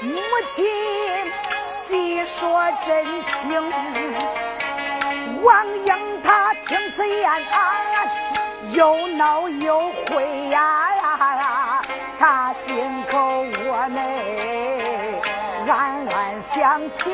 [0.00, 0.14] 母
[0.46, 0.64] 亲
[1.64, 3.50] 细说真情。
[5.42, 7.42] 王英他听此言，
[8.72, 11.82] 又恼又悔呀呀，
[12.18, 12.76] 他心
[13.10, 15.20] 口窝内
[15.66, 17.10] 暗暗想起。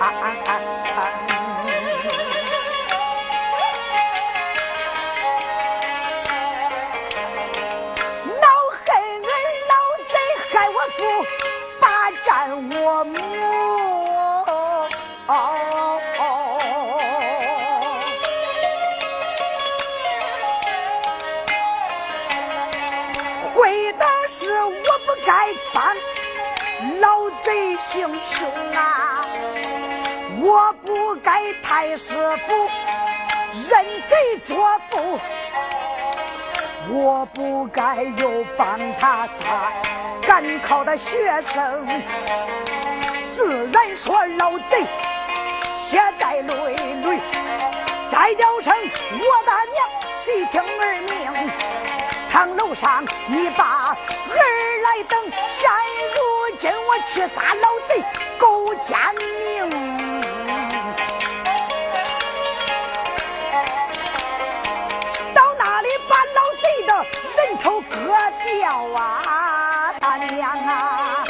[0.00, 1.27] 我
[27.48, 29.24] 贼行凶啊！
[30.38, 32.12] 我不该太师
[32.46, 32.68] 傅
[33.54, 35.18] 认贼作父，
[36.90, 39.72] 我不该又帮他杀
[40.20, 41.86] 赶考的学生。
[43.30, 44.86] 自然说老贼
[45.82, 47.18] 血在累累，
[48.10, 48.74] 再叫声
[49.10, 51.16] 我大娘细听儿命，
[52.30, 53.96] 堂楼上你把儿
[54.82, 55.18] 来等，
[55.48, 55.70] 现
[56.14, 58.04] 如今我去杀老贼
[58.38, 58.96] 够奸
[59.38, 59.68] 命，
[65.34, 66.92] 到那里把老贼的
[67.36, 67.96] 人头割
[68.44, 71.24] 掉啊，大娘啊！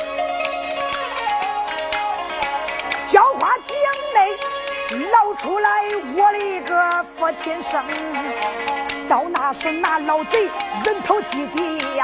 [5.13, 5.69] 捞出来
[6.17, 7.85] 我的一个父亲生，
[9.09, 10.51] 到那时那老贼
[10.85, 11.97] 人头祭奠，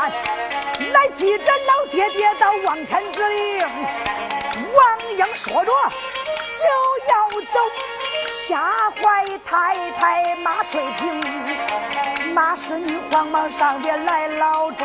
[0.92, 3.58] 来记着老爹爹的望天之灵。
[4.74, 5.70] 王英说着
[6.56, 6.64] 就
[7.10, 7.60] 要走，
[8.48, 8.58] 吓
[8.90, 11.20] 坏太太马翠萍，
[12.32, 14.84] 马氏女慌忙上边来老住，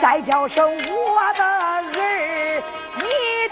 [0.00, 2.62] 再叫声我的儿，
[2.96, 3.04] 你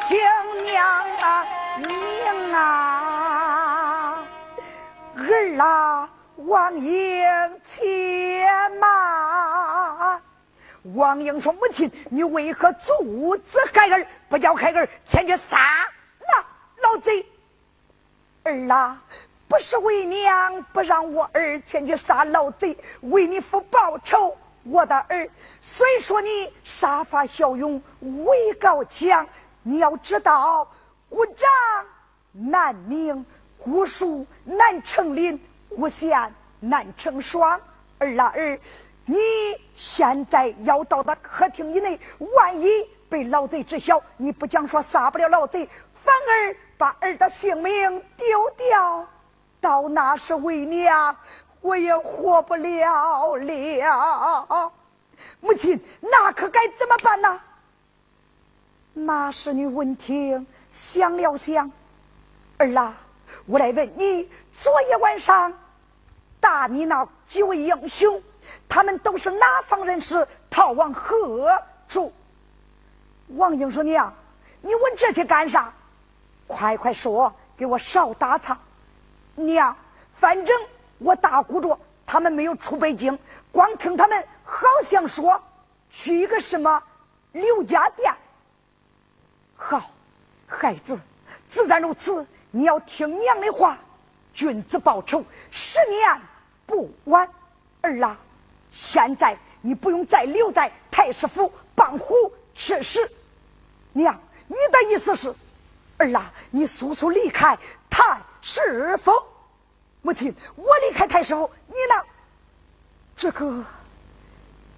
[0.09, 0.19] 听
[0.65, 0.87] 娘
[1.21, 1.47] 啊
[1.77, 4.23] 娘啊！
[5.17, 6.06] 儿啊，
[6.47, 7.27] 王英，
[7.61, 8.47] 且
[8.79, 10.23] 慢。
[10.95, 15.59] 王英说：“母亲，你为何阻止孩儿，不叫孩儿前去杀
[16.21, 17.27] 那老贼？”
[18.45, 19.03] 儿啊，
[19.49, 24.37] 不是为娘不让我儿前去杀老贼，为你父报仇。
[24.63, 25.29] 我的儿，
[25.61, 27.83] 虽说你杀伐骁勇，
[28.25, 29.27] 威高强，
[29.65, 30.71] 你要知道，
[31.09, 31.49] 孤掌
[32.31, 33.27] 难明。
[33.59, 37.61] 古树难成林，无贤难成双。
[37.99, 38.61] 儿啊儿，
[39.07, 39.17] 你
[39.75, 41.99] 现在要到那客厅以内，
[42.35, 42.69] 万一
[43.09, 49.09] 被老贼知晓，你不讲说杀不了老贼，反而把儿的性命丢掉，
[49.61, 51.17] 到那时为娘
[51.63, 54.73] 我也活不了了。
[55.41, 57.41] 母亲，那可该怎么办呢？
[58.93, 61.73] 马氏女闻听，想了想，
[62.59, 62.95] 儿啊。
[63.45, 64.29] 我来问你，
[64.59, 65.53] 昨夜晚上
[66.41, 68.23] 打你那几位英雄，
[68.67, 70.27] 他们都是哪方人士？
[70.49, 72.11] 逃往何处？
[73.29, 74.13] 王英说：“娘，
[74.63, 75.71] 你问这些干啥？
[76.47, 78.59] 快快说，给我少打岔。”
[79.37, 79.77] 娘，
[80.15, 80.57] 反正
[80.99, 83.19] 我大估着他们没有出北京，
[83.53, 85.39] 光听他们好像说
[85.91, 86.83] 去一个什么
[87.33, 88.11] 刘家店。
[89.55, 89.83] 好，
[90.47, 90.99] 孩子，
[91.47, 92.27] 自然如此。
[92.51, 93.77] 你要听娘的话，
[94.37, 96.21] 君子报仇，十年
[96.67, 97.29] 不晚。
[97.81, 98.19] 儿啊，
[98.71, 102.15] 现在你不用再留在太师府帮虎
[102.55, 103.11] 吃屎。
[103.93, 105.35] 娘，你的意思是，
[105.97, 107.57] 儿啊，你速速离开
[107.89, 109.11] 太师府。
[110.03, 112.05] 母亲，我离开太师府，你呢？
[113.17, 113.65] 这个，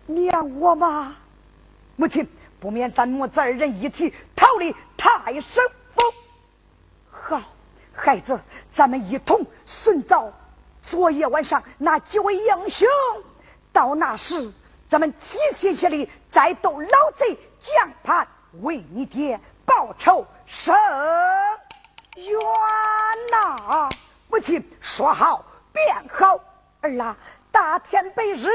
[0.06, 1.16] 娘我嘛，
[1.96, 2.28] 母亲
[2.60, 5.60] 不免咱母子二人一起逃离太师
[5.96, 6.27] 府。
[7.98, 8.38] 孩子，
[8.70, 10.32] 咱们一同寻找
[10.80, 12.88] 昨夜晚上那几位英雄。
[13.72, 14.50] 到那时，
[14.86, 18.26] 咱们齐心协力，再斗老贼将盘，
[18.62, 20.74] 为你爹报仇伸
[22.16, 22.40] 冤
[23.30, 23.88] 呐！
[24.30, 26.40] 母亲说好便好。
[26.80, 27.16] 儿啊，
[27.50, 28.48] 大天白日，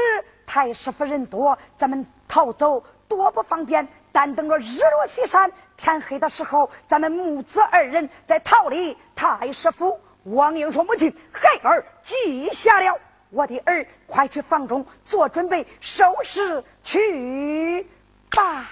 [0.46, 3.86] 太师府人多，咱们逃走多不方便。
[4.14, 9.98] 但等着日落西山，天黑的时候，咱们母子二人再逃离太师府。
[10.22, 12.96] 王英说：“母亲，孩儿记下了。
[13.30, 17.84] 我的儿，快去房中做准备，收拾去
[18.30, 18.64] 把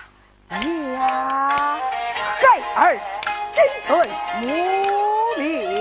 [0.52, 1.78] 呀
[2.74, 3.00] 孩儿
[3.52, 3.98] 真存
[4.42, 4.46] 母
[5.36, 5.71] 命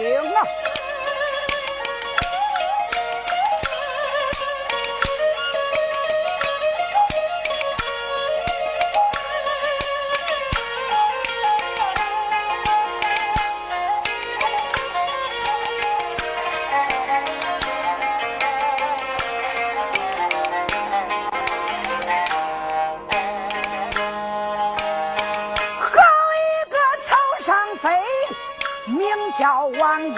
[29.38, 30.13] 叫王英，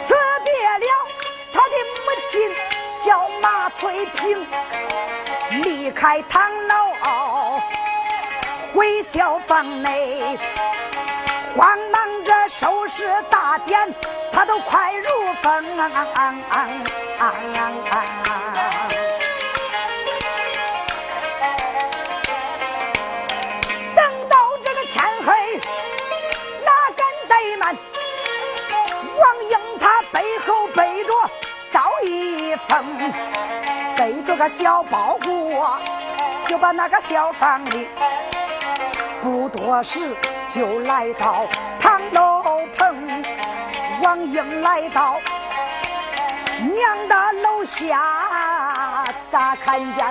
[0.00, 0.14] 辞
[0.44, 0.86] 别了
[1.52, 2.00] 他的母
[2.30, 2.32] 亲，
[3.04, 4.46] 叫马翠萍，
[5.62, 6.92] 离开唐楼，
[8.72, 10.38] 回小房内，
[11.56, 13.94] 慌忙着收拾大典，
[14.32, 15.08] 他都快如
[15.42, 15.62] 风。
[30.12, 31.12] 背后背着
[31.72, 32.84] 赵一凤，
[33.96, 35.78] 背着个小包裹，
[36.46, 37.88] 就把那个小房里，
[39.22, 40.14] 不多时
[40.48, 41.46] 就来到
[41.80, 42.42] 唐楼
[42.76, 43.24] 棚。
[44.02, 45.18] 王英来到
[46.58, 50.06] 娘的楼下，咋看见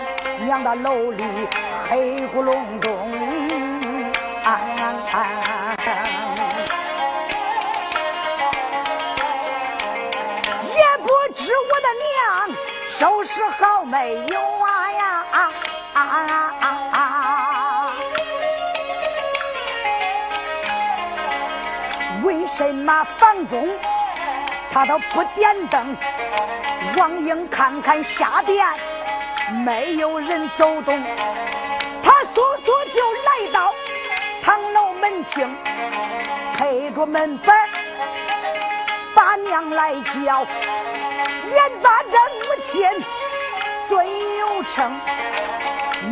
[0.46, 1.24] 娘的楼里
[1.88, 3.12] 黑咕隆咚？
[13.02, 15.26] 收拾好没有啊呀？
[15.32, 15.50] 啊
[15.96, 16.02] 啊
[16.62, 17.94] 啊啊！
[22.22, 23.68] 为什么房中
[24.72, 25.98] 他都不点灯？
[26.96, 28.64] 王英看看下边
[29.66, 31.02] 没有人走动，
[32.04, 33.74] 他簌簌就来到
[34.44, 35.58] 堂楼门厅，
[36.56, 37.68] 拍着门板
[39.16, 40.46] 把娘来叫。
[41.52, 42.82] 眼巴着母亲
[43.86, 45.00] 最有称，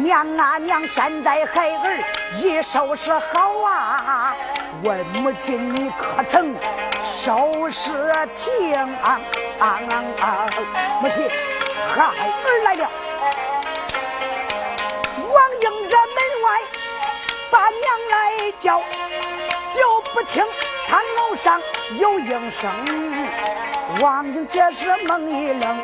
[0.04, 2.04] 娘啊娘，现在孩儿
[2.36, 4.36] 已收拾好啊。
[4.84, 6.56] 问母亲你可曾
[7.06, 8.86] 收拾停？
[11.02, 11.30] 母亲，
[11.96, 12.90] 孩儿来了。
[15.18, 16.48] 王英这门外
[17.50, 17.82] 把娘
[18.12, 18.82] 来叫，
[19.74, 20.44] 就不听
[21.30, 21.62] 楼上
[22.00, 22.68] 有应声。
[24.02, 25.78] 王英这时猛一愣，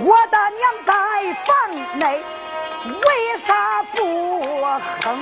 [0.00, 0.92] 我的娘在
[1.44, 2.22] 房内，
[2.84, 4.52] 为啥不
[5.02, 5.18] 哼？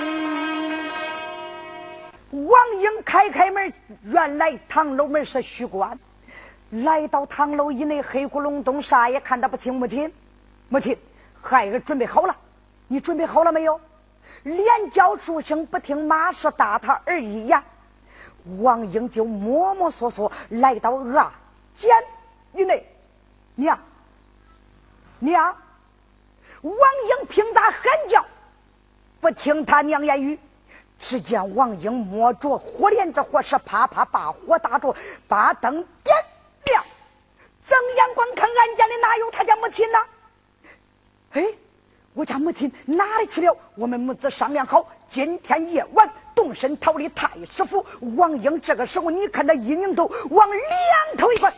[2.46, 3.72] 王英开开门，
[4.02, 5.96] 原来堂楼门是虚关。
[6.70, 9.72] 来到堂楼以内，黑咕隆咚，啥也看得不清。
[9.72, 10.12] 母亲，
[10.68, 10.98] 母亲，
[11.40, 12.36] 孩儿准备好了，
[12.88, 13.80] 你准备好了没有？
[14.42, 17.62] 连叫数声不听，马是打他而已呀。
[18.60, 21.32] 王英就摸摸索索来到阿
[21.74, 21.90] 简。
[22.52, 22.84] 以内，
[23.54, 23.78] 娘，
[25.20, 25.56] 娘，
[26.62, 28.24] 王英凭咋喊叫？
[29.20, 30.38] 不听他娘言语。
[30.98, 34.94] 只见王英摸着火镰子火石，啪啪把火打着，
[35.26, 36.16] 把灯点
[36.66, 36.84] 亮。
[37.66, 39.98] 睁眼光看，俺家里哪有他家母亲呢？
[41.30, 41.42] 哎，
[42.12, 43.56] 我家母亲哪里去了？
[43.76, 47.86] 我们母子商量好，今天夜晚动身逃离太师府。
[48.16, 51.52] 王英这个时候，你看他一拧头，往两头一关。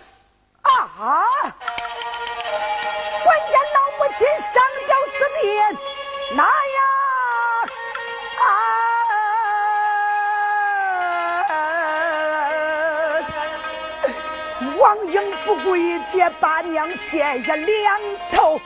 [0.63, 1.25] 啊！
[3.25, 5.43] 关键老母亲上吊自尽，
[6.37, 6.79] 那呀
[8.39, 8.45] 啊！
[14.79, 15.17] 王英
[15.47, 18.01] 不顾一切把娘卸下两
[18.33, 18.61] 头，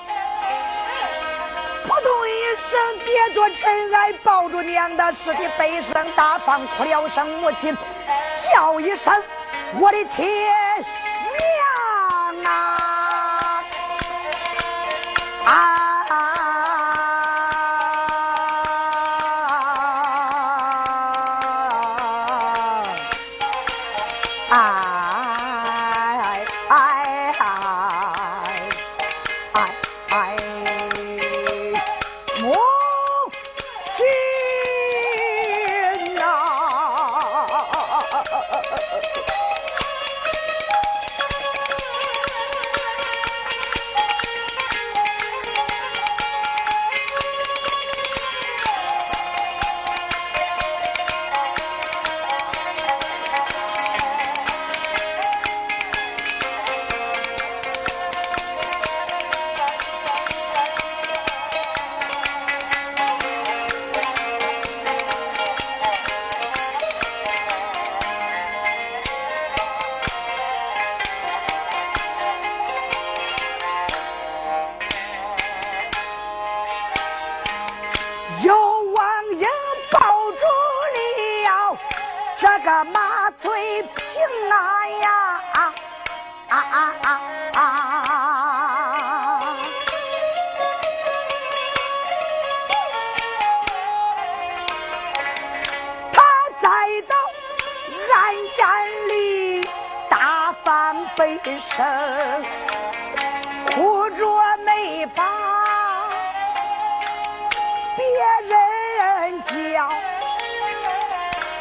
[1.86, 7.76] 扑通一声跌着尘埃，抱住娘的尸体，悲声大放，哭了声母亲，
[8.42, 9.14] 叫一声
[9.78, 10.26] 我的亲。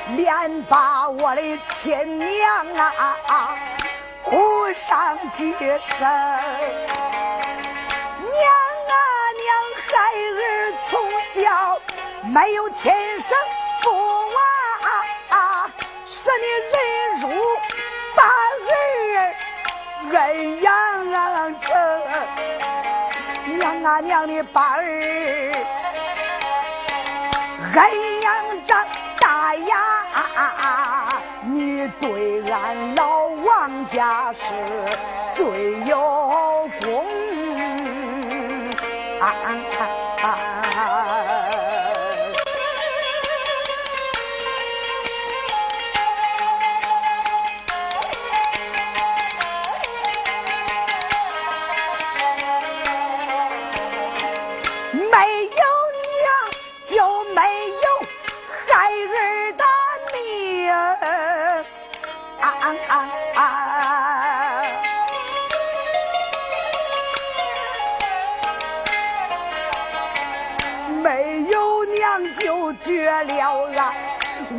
[0.10, 3.58] 连把我的亲娘啊
[4.24, 6.08] 哭上几声。
[6.08, 6.10] 娘
[8.92, 8.96] 啊
[9.42, 9.48] 娘，
[9.88, 9.94] 孩
[10.32, 10.40] 儿
[10.86, 10.90] 从
[11.24, 11.80] 小
[12.24, 13.36] 没有亲生
[13.82, 13.90] 父
[15.30, 15.70] 啊，
[16.06, 16.76] 是你忍
[17.22, 17.26] 辱
[18.16, 21.14] 把儿恩养
[21.62, 21.66] 成。
[23.58, 24.82] 娘啊娘，你把儿
[27.74, 28.28] 恩养
[28.66, 28.88] 长，
[32.00, 34.40] 对俺老王家是
[35.34, 36.25] 最有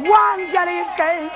[0.09, 1.35] 王家的根后。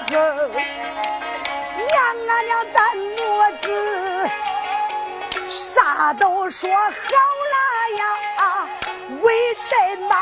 [1.88, 1.98] 娘
[2.28, 3.16] 啊娘，咱母
[3.60, 4.30] 子
[5.48, 6.80] 啥都说好
[7.52, 7.56] 了
[7.98, 8.02] 呀，
[9.22, 9.74] 为什
[10.08, 10.14] 么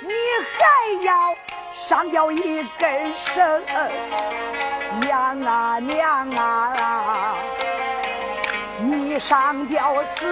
[0.00, 0.12] 你
[0.52, 0.58] 还
[1.04, 1.34] 要
[1.74, 3.62] 上吊一根绳？
[5.00, 7.36] 娘啊娘啊，
[8.80, 10.26] 你上吊死，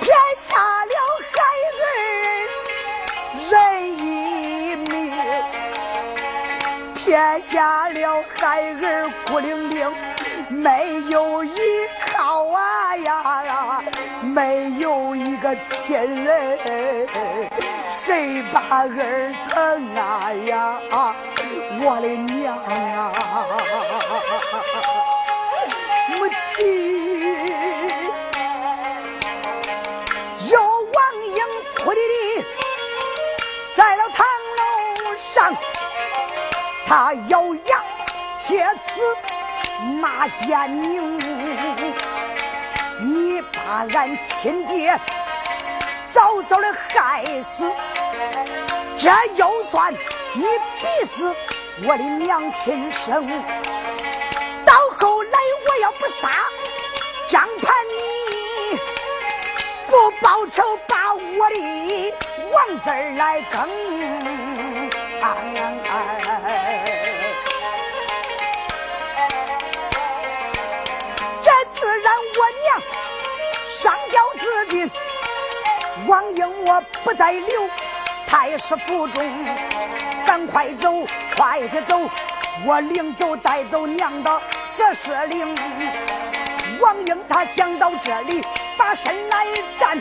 [0.00, 0.56] 天下。
[7.04, 9.92] 撇下了孩儿孤零零，
[10.48, 11.54] 没有依
[12.06, 13.84] 靠啊呀，
[14.22, 15.94] 没有一个亲
[16.24, 16.58] 人，
[17.90, 20.80] 谁把儿疼啊呀？
[21.82, 23.12] 我的娘啊，
[26.08, 26.64] 母亲，
[30.48, 30.96] 有王
[31.36, 31.36] 英
[31.84, 32.00] 哭的，
[33.74, 34.26] 在了堂
[35.04, 35.54] 楼上。
[36.86, 37.82] 他咬牙
[38.36, 39.00] 切齿
[40.00, 41.18] 骂奸宁，
[43.00, 44.98] 你把俺亲爹
[46.08, 47.72] 早早的害死，
[48.98, 49.92] 这又算
[50.34, 50.42] 你
[50.78, 51.34] 逼死
[51.86, 53.26] 我的娘亲生。
[54.64, 55.30] 到后来
[55.66, 56.28] 我要不杀
[57.28, 58.78] 张盘，你
[59.88, 62.14] 不报仇，把我的
[62.52, 63.66] 王字来更。
[65.24, 66.23] 这
[73.84, 74.90] 上吊自尽，
[76.06, 77.68] 王英我不再留
[78.26, 79.22] 太师府中，
[80.26, 82.00] 赶快走，快些走，
[82.64, 85.54] 我领走带走娘的十世灵。
[86.80, 88.40] 王英他想到这里，
[88.78, 89.46] 把身来
[89.78, 90.00] 站，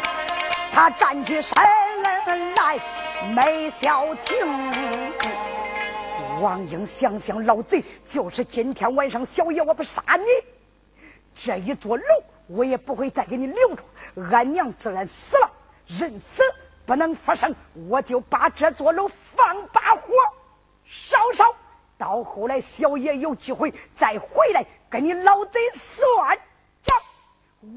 [0.72, 2.80] 他站起身来。
[3.36, 4.38] 没消停，
[6.40, 10.26] 王英想想老贼，就是今天晚上小爷我不杀你，
[11.36, 12.04] 这一座楼
[12.54, 13.84] 我也不会再给你留住。
[14.32, 15.52] 俺娘自然死了，
[15.88, 16.44] 人死
[16.86, 17.54] 不能复生，
[17.88, 20.14] 我就把这座楼放把火
[20.86, 21.56] 烧烧，
[21.98, 26.38] 到后来小爷有机会再回来跟你老贼算
[26.84, 26.98] 账。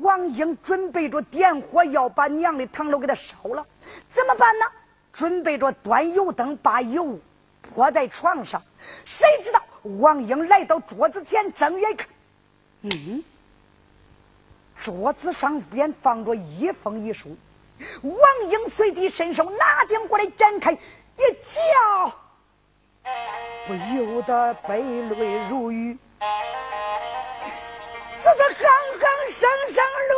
[0.00, 3.64] 王英准备着点火要把娘的堂楼给他烧了，
[4.08, 4.66] 怎么办呢？
[5.12, 7.18] 准备着端油灯，把油
[7.62, 8.62] 泼在床上。
[9.04, 9.62] 谁知道
[10.00, 12.06] 王英来到桌子前，睁眼看，
[12.82, 13.24] 嗯，
[14.80, 17.36] 桌子上边放着一封遗书。
[18.02, 18.14] 王
[18.50, 20.78] 英随即伸手拿将过来，展开一
[21.44, 22.12] 瞧，
[23.66, 25.98] 不由得悲泪如雨，
[28.22, 28.66] 这是行
[28.98, 30.14] 行声声泪。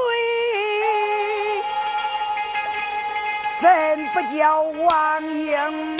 [3.61, 3.67] 怎
[4.13, 5.99] 不叫王英？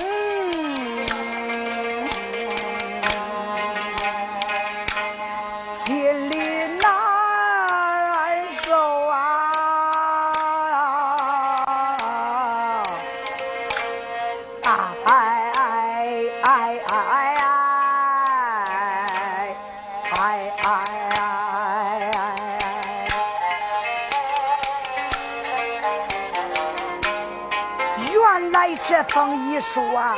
[29.19, 30.15] 这封遗书啊，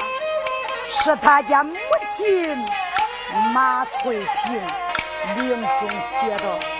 [0.90, 2.54] 是他家母亲
[3.54, 4.60] 马翠萍
[5.36, 6.79] 临终写的。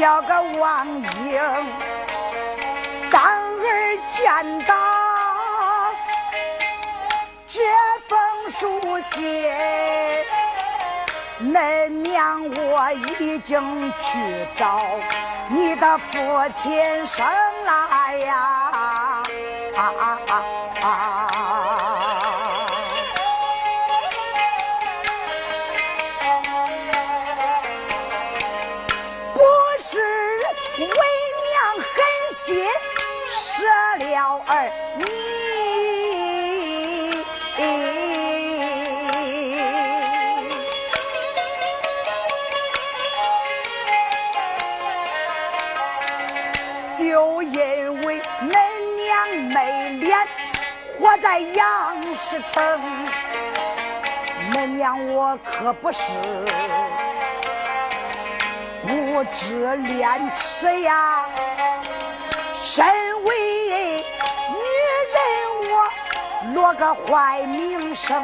[0.00, 0.86] 叫个王
[1.26, 1.38] 英，
[3.12, 4.74] 当儿见到
[7.46, 7.60] 这
[8.08, 9.22] 封书信，
[11.42, 14.80] 恁娘我已经去找
[15.50, 16.16] 你的父
[16.54, 17.26] 亲生。
[17.66, 19.22] 来呀！
[19.74, 19.78] 不
[52.30, 52.80] 是成，
[54.52, 56.00] 恁娘我可不是
[58.82, 61.26] 不知廉耻呀。
[62.62, 62.86] 身
[63.24, 63.36] 为
[63.96, 64.58] 女
[65.16, 65.18] 人，
[65.72, 65.72] 我
[66.54, 68.22] 落个坏名声，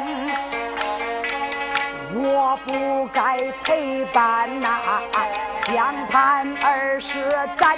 [2.13, 5.01] 我不该陪伴那
[5.63, 7.77] 江畔二十载，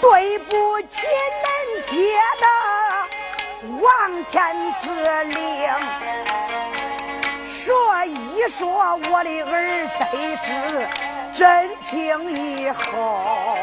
[0.00, 2.75] 对不起恁爹的。
[3.80, 4.90] 王天之
[5.24, 5.68] 令，
[7.52, 10.88] 说一说我的儿得知
[11.32, 13.56] 真情以后，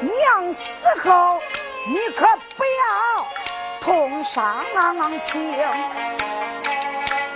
[0.00, 1.40] 娘死后
[1.86, 3.26] 你可不要
[3.80, 4.64] 痛伤
[5.22, 5.40] 情。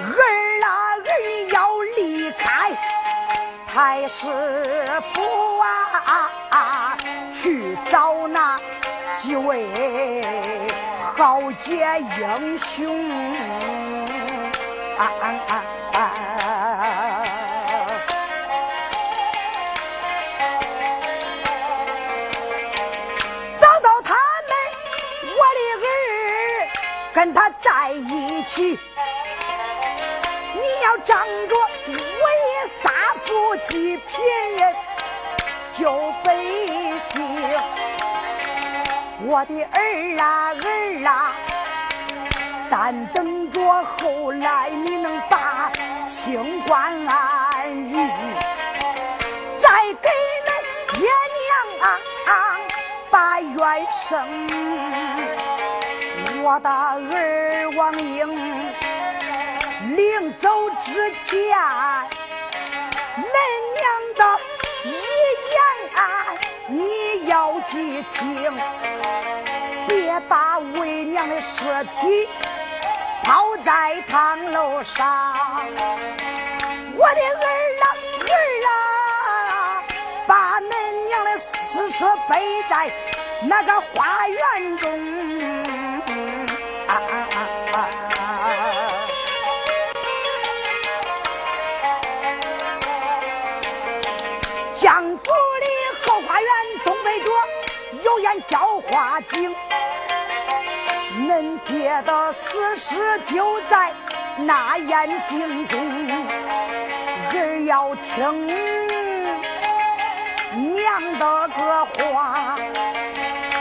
[0.01, 0.12] 儿
[0.66, 1.01] 啊儿，
[1.53, 1.57] 要
[1.96, 2.70] 离开
[3.66, 4.27] 太师
[5.14, 5.59] 府
[6.51, 6.96] 啊，
[7.33, 8.57] 去找那
[9.18, 9.68] 几位。
[11.16, 11.85] 豪杰
[12.16, 13.11] 英雄，
[23.57, 24.14] 找到他
[24.46, 24.52] 们，
[25.35, 25.85] 我的儿
[27.12, 28.78] 跟他在一起。
[30.54, 31.57] 你要仗着
[31.96, 32.24] 为
[32.68, 32.90] 杀
[33.26, 34.24] 父济贫
[34.59, 34.74] 人，
[35.72, 36.37] 救百
[36.98, 37.20] 姓。
[39.20, 41.33] 我的儿啊儿啊，
[42.70, 45.72] 但等着后来你能把
[46.04, 47.96] 清官安于，
[49.57, 49.68] 再
[50.00, 50.09] 给
[50.46, 50.50] 恁
[50.94, 51.48] 爹娘
[51.83, 51.87] 啊
[53.11, 54.46] 把冤声。
[56.40, 58.28] 我的儿王英
[59.96, 61.59] 临走之前，
[63.16, 63.20] 恁
[63.74, 63.83] 娘
[64.16, 64.38] 的。
[67.29, 68.35] 要记清，
[69.87, 72.27] 别把为娘的尸体
[73.23, 75.35] 抛在堂楼上。
[76.97, 77.49] 我的儿
[77.83, 77.85] 啊
[78.29, 78.33] 儿
[78.67, 79.83] 啊，
[80.27, 80.73] 把恁
[81.07, 82.91] 娘的尸尸背在
[83.43, 85.17] 那个花园中。
[99.18, 99.54] 教化井，
[101.26, 103.92] 恁爹的死尸就在
[104.37, 105.78] 那眼睛中。
[107.33, 108.46] 儿要听
[110.72, 112.57] 娘的个话，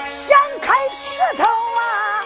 [0.09, 2.21] 掀开石头啊，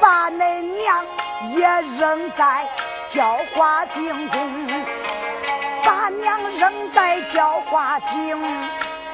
[0.00, 1.06] 把恁娘
[1.52, 1.64] 也
[1.96, 2.66] 扔在
[3.08, 4.68] 教化井中，
[5.84, 8.42] 把娘扔在教化井。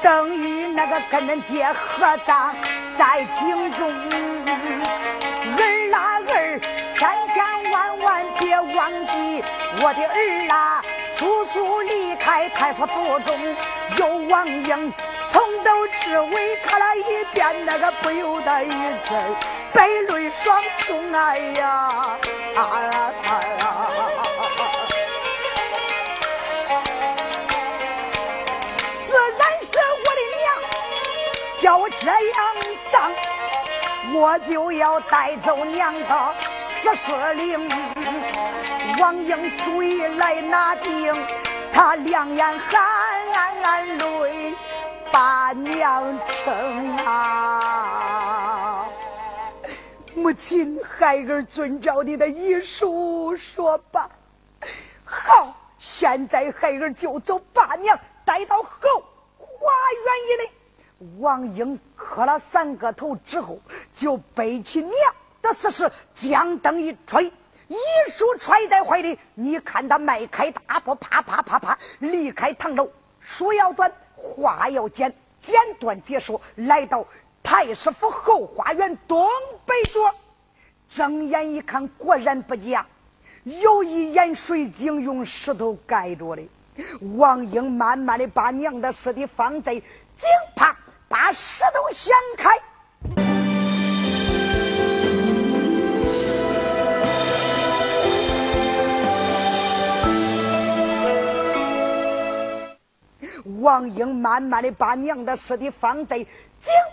[0.01, 2.53] 等于那个跟恁爹合葬
[2.95, 3.89] 在井中，
[5.57, 5.61] 儿
[5.93, 6.59] 啊儿，
[6.91, 9.43] 千千万万别忘记。
[9.81, 10.81] 我的儿啊，
[11.17, 13.55] 速速离开太师府中。
[13.97, 14.93] 有王英
[15.27, 19.35] 从头至尾看了一遍，那个不由得一阵
[19.73, 21.13] 悲泪双胸。
[21.13, 21.89] 哎呀，
[22.55, 22.59] 啊
[23.27, 23.91] 啊！
[29.03, 30.45] 自然是我的娘，
[31.59, 32.15] 叫我这样
[32.93, 33.11] 葬，
[34.13, 37.67] 我就要带走娘的四十灵。
[38.99, 41.11] 王英追来拿定，
[41.73, 43.57] 他两眼含
[43.97, 44.53] 泪
[45.11, 48.85] 把娘称啊！
[50.13, 54.07] 母亲，孩儿遵照你的遗书说吧。
[55.03, 59.03] 好，现在孩儿就走，把娘带到后
[59.39, 59.47] 花
[60.05, 60.51] 园以内。
[61.19, 63.59] 王英磕了三个头之后，
[63.91, 64.93] 就背起娘
[65.41, 67.31] 的死尸，将灯一吹。
[67.67, 67.75] 一
[68.11, 72.89] 书揣在怀里，你看他迈开大步，啪啪啪啪离开唐楼。
[73.19, 77.05] 书要短，话要简，简短结束，来到
[77.41, 79.27] 太师府后花园东
[79.65, 80.13] 北角。
[80.89, 82.85] 睁眼一看，果然不假，
[83.43, 86.47] 有一眼水井用石头盖着的。
[87.17, 89.83] 王英慢慢的把娘的尸体放在井
[90.55, 90.75] 旁，
[91.13, 92.49] 把石头掀开。
[103.61, 106.27] 王英慢慢的把娘的尸体放在井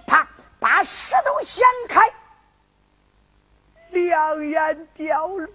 [0.06, 0.28] 旁，
[0.58, 2.02] 把石头掀开，
[3.88, 5.46] 两眼掉泪。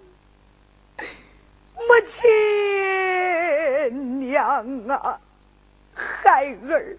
[1.75, 5.21] 母亲娘啊，
[5.93, 6.97] 孩儿，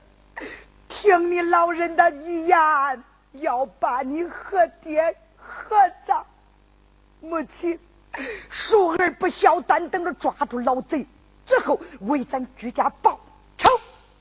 [0.97, 6.25] 听你老人的遗言，要把你和爹合葬。
[7.21, 7.79] 母亲，
[8.49, 11.07] 淑儿不孝，但等着抓住老贼
[11.45, 13.21] 之后，为咱居家报。
[13.59, 13.69] 仇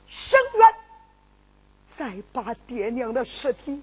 [0.06, 0.68] 生冤，
[1.88, 3.82] 再把爹娘的尸体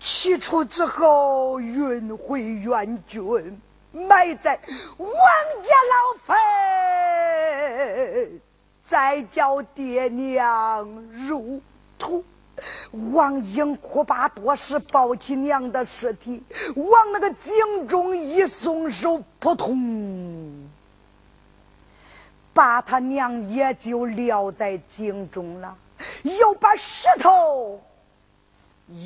[0.00, 3.62] 取出之后运回元军，
[3.92, 4.58] 埋在
[4.96, 5.08] 王
[5.62, 6.36] 家老坟，
[8.88, 11.60] 再叫爹娘入
[11.98, 12.24] 土。
[13.12, 16.42] 王英哭罢多时，抱起娘的尸体
[16.74, 20.68] 往那个井中一松手，扑通。
[22.54, 25.76] 把他娘也就撂在井中了，
[26.22, 27.80] 又把石头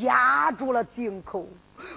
[0.00, 1.44] 压住了井口。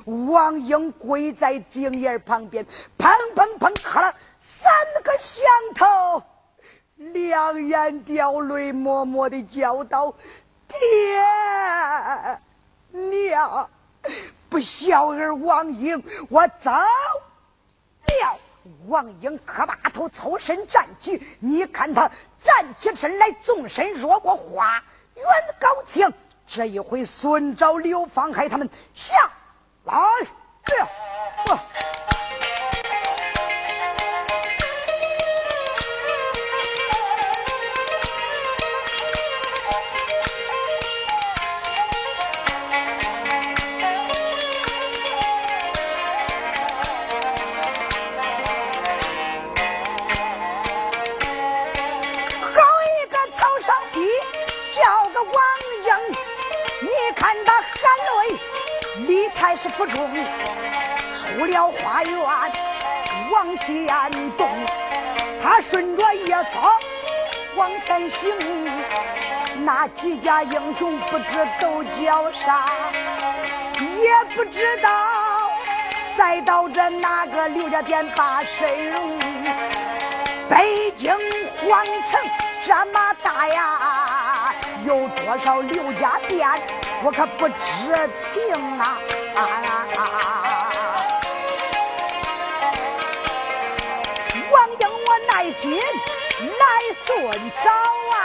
[0.05, 2.65] 王英跪在井沿旁边，
[2.97, 4.69] 砰砰砰磕了三
[5.03, 5.45] 个响
[5.75, 6.23] 头，
[6.97, 10.13] 两眼掉泪，默默的叫道
[10.67, 10.77] ：“爹
[12.91, 13.69] 娘，
[14.47, 16.87] 不孝儿王英，我走了。”
[18.87, 21.21] 王英磕把头，抽身站起。
[21.39, 24.81] 你看他站起身来，纵身越过花
[25.15, 25.25] 园
[25.59, 26.11] 高墙。
[26.47, 29.15] 这一回，孙昭、刘方海他们下
[29.83, 29.99] 来了。
[66.45, 66.59] 顺着夜色
[67.55, 68.35] 往前行，
[69.63, 72.65] 那几家英雄不知都叫啥，
[73.79, 74.89] 也不知道
[76.15, 79.17] 再到这哪个刘家店把身容。
[80.49, 81.11] 北京
[81.67, 82.21] 皇城
[82.61, 84.53] 这么大呀，
[84.85, 86.47] 有多少刘家店，
[87.03, 87.55] 我可不知
[88.19, 88.41] 情
[88.79, 88.97] 啊。
[89.35, 90.44] 王
[96.75, 97.31] 来顺
[97.63, 97.71] 找
[98.17, 98.19] 啊！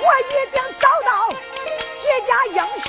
[0.00, 1.10] 我已经找到
[1.98, 2.86] 几家英雄，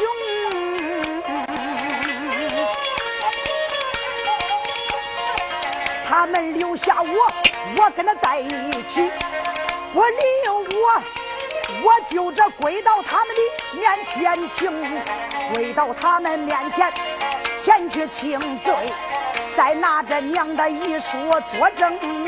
[6.07, 7.07] 他们留下我，
[7.77, 8.47] 我跟他在一
[8.87, 9.09] 起，
[9.91, 11.01] 不留我。
[11.81, 13.41] 我就这跪到他们的
[13.77, 15.01] 面前请，
[15.53, 16.93] 跪到他们面前
[17.57, 18.73] 前去请罪，
[19.53, 22.25] 再拿着娘的遗书做证明。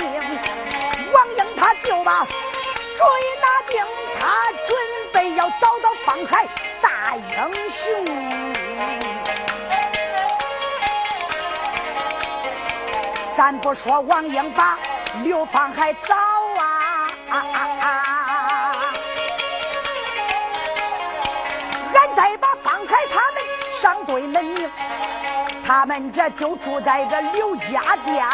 [1.11, 3.83] 王英他就把主意拿定，
[4.19, 4.27] 他
[4.67, 4.77] 准
[5.11, 6.47] 备要找到方海
[6.81, 7.23] 大英
[7.69, 7.83] 雄。
[13.35, 14.77] 咱不说王英把
[15.23, 17.07] 刘方海找啊，
[21.93, 23.43] 俺再把方海他们
[23.77, 24.71] 上对门明，
[25.65, 28.25] 他们这就住在这刘家店，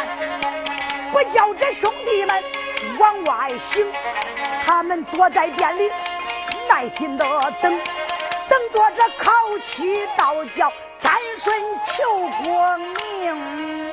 [1.12, 2.44] 不叫这兄弟们
[3.00, 3.88] 往外行，
[4.66, 5.90] 他们躲在店里
[6.68, 7.26] 耐心的
[7.62, 7.80] 等，
[8.50, 9.32] 等着这考
[9.64, 10.72] 期到叫。
[11.02, 12.04] 三顺求
[12.44, 13.92] 光明，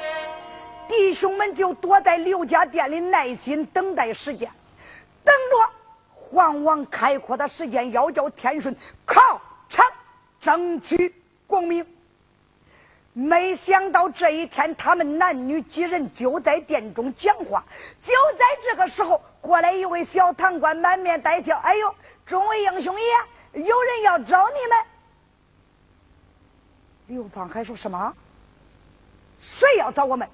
[0.86, 4.46] 弟兄们就躲在刘家店里，耐心等待时间，
[5.24, 5.72] 等着
[6.12, 9.86] 皇王开阔的时间，要叫天顺考场
[10.38, 11.14] 争取
[11.46, 11.86] 光明。
[13.18, 17.64] 没想到这一天，他们男女几人就在殿中讲话。
[18.00, 21.92] 就在这个时候，过来一位小堂官，满面带笑：“哎呦，
[22.24, 24.86] 众位英雄爷，有人要找你们。”
[27.08, 28.14] 刘芳还说什么？
[29.40, 30.28] 谁要找我们？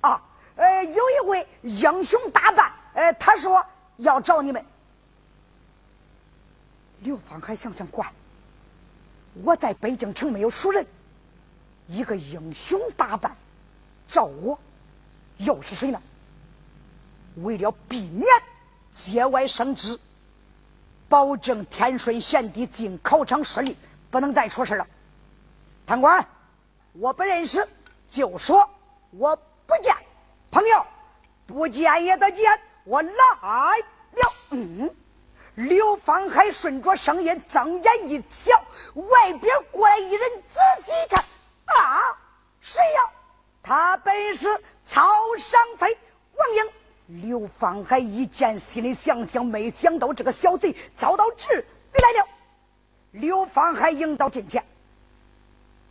[0.00, 0.22] 啊，
[0.56, 3.62] 呃，有一位英雄大半，呃，他说
[3.98, 4.64] 要找你们。
[7.00, 8.10] 刘芳还想想，怪，
[9.34, 10.86] 我在北京城没有熟人，
[11.86, 13.36] 一个英雄打扮
[14.08, 14.58] 找我，
[15.38, 16.00] 又是谁呢？
[17.36, 18.26] 为了避免
[18.94, 19.98] 节外生枝，
[21.08, 23.76] 保证天顺贤弟进考场顺利，
[24.10, 24.86] 不能再出事了。
[25.86, 26.26] 贪官，
[26.92, 27.66] 我不认识，
[28.06, 28.68] 就说
[29.10, 29.34] 我
[29.66, 29.94] 不见
[30.50, 30.86] 朋友，
[31.46, 32.44] 不见也得见，
[32.84, 34.32] 我来了。
[34.50, 34.94] 嗯，
[35.54, 38.52] 刘芳海顺着声音睁眼一瞧，
[38.94, 41.24] 外边过来一人，仔细一看，
[41.80, 42.16] 啊，
[42.60, 43.10] 谁呀？
[43.62, 44.48] 他本是
[44.82, 45.02] 曹
[45.38, 45.96] 尚飞
[46.34, 46.72] 王英。
[47.28, 52.28] 刘芳海一见，心里想想，没想到这个小贼遭到治来了。
[53.12, 54.64] 刘芳海迎到近前。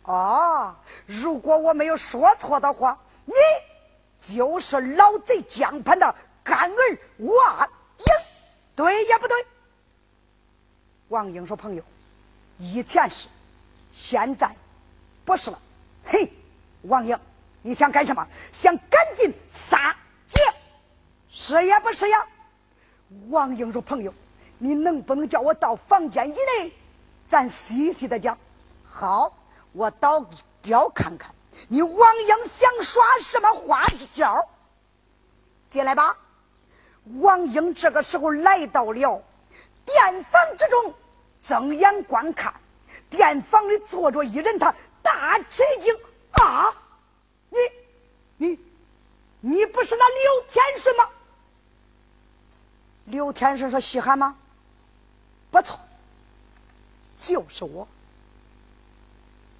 [0.02, 0.76] 啊！
[1.06, 3.34] 如果我没有说错的话，你
[4.18, 8.04] 就是老贼江畔的干儿王英，
[8.74, 9.46] 对也不对？
[11.08, 11.82] 王英说：“朋友，
[12.58, 13.28] 以前是，
[13.92, 14.50] 现在
[15.24, 15.58] 不是了。”
[16.04, 16.32] 嘿，
[16.82, 17.18] 王英，
[17.62, 18.26] 你想干什么？
[18.50, 20.40] 想赶紧杀绝？
[21.28, 22.26] 是也不是呀？
[23.28, 24.12] 王英说：“朋友，
[24.58, 26.72] 你能不能叫我到房间以内，
[27.24, 28.36] 咱细细的讲？”
[28.84, 29.38] 好。
[29.74, 30.22] 我倒
[30.64, 31.34] 要看看
[31.66, 33.82] 你王英想耍什么花
[34.14, 34.46] 招，
[35.66, 36.14] 进来吧。
[37.20, 39.22] 王英这个时候来到了
[39.86, 40.94] 殿房之中，
[41.40, 42.52] 睁眼观看。
[43.08, 45.94] 殿房里坐着一人，他大吃一惊
[46.32, 46.74] 啊！
[47.50, 47.58] 你、
[48.36, 48.58] 你、
[49.40, 51.08] 你不是那刘天顺吗？
[53.06, 54.36] 刘天顺说：“稀罕吗？
[55.50, 55.78] 不错，
[57.20, 57.86] 就是我。”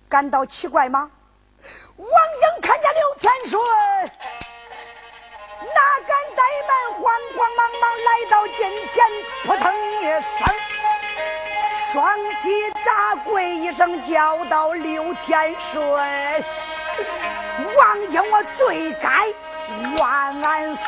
[0.09, 1.11] 感到奇怪吗？
[1.97, 3.63] 王英看见刘天顺，
[5.61, 7.03] 哪敢怠慢，慌
[7.37, 9.05] 慌忙忙来到近前，
[9.45, 10.47] 扑腾一声，
[11.91, 15.93] 双膝砸跪一声，叫到：“刘天顺，
[17.77, 19.27] 王英我罪该
[19.99, 20.85] 万安死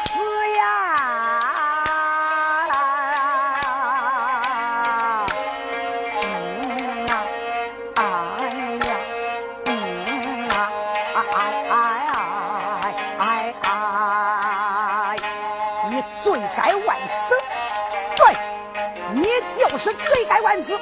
[20.44, 20.78] 万死。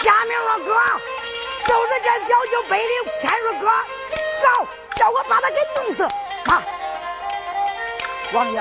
[0.00, 0.74] 贾明说：“哥，
[1.66, 6.02] 就是这小酒杯里。”天顺哥，好，叫我把他给弄死。
[6.04, 6.62] 啊！
[8.32, 8.60] 王英，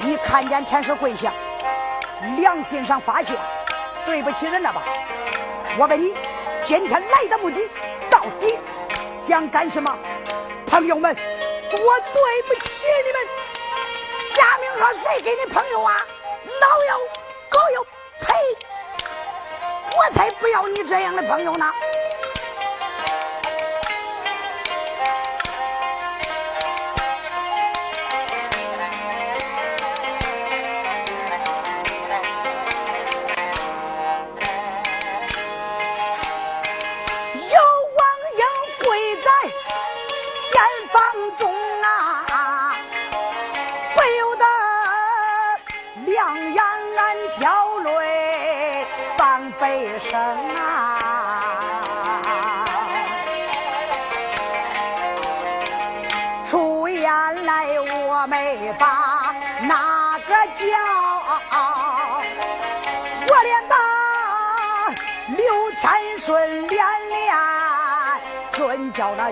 [0.00, 1.32] 你看见天顺跪下，
[2.38, 3.36] 良心上发现，
[4.04, 4.82] 对不起人了吧？
[5.78, 6.14] 我问你，
[6.64, 7.68] 今天来的目的
[8.10, 8.58] 到底
[9.26, 9.98] 想干什么？
[10.66, 11.16] 朋友们，
[11.72, 13.26] 我对不起你们。
[14.34, 15.96] 贾明说：“谁给你朋友啊？”
[16.60, 17.08] 老友，
[19.98, 21.66] 我才不要你这样的朋友呢！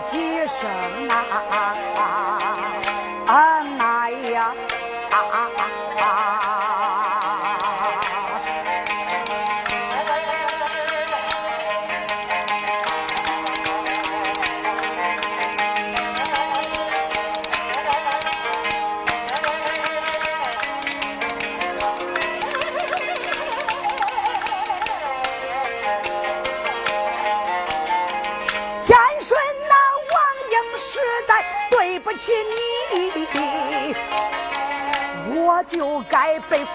[0.00, 0.68] 几声
[1.08, 2.38] 啊！
[3.26, 3.65] 啊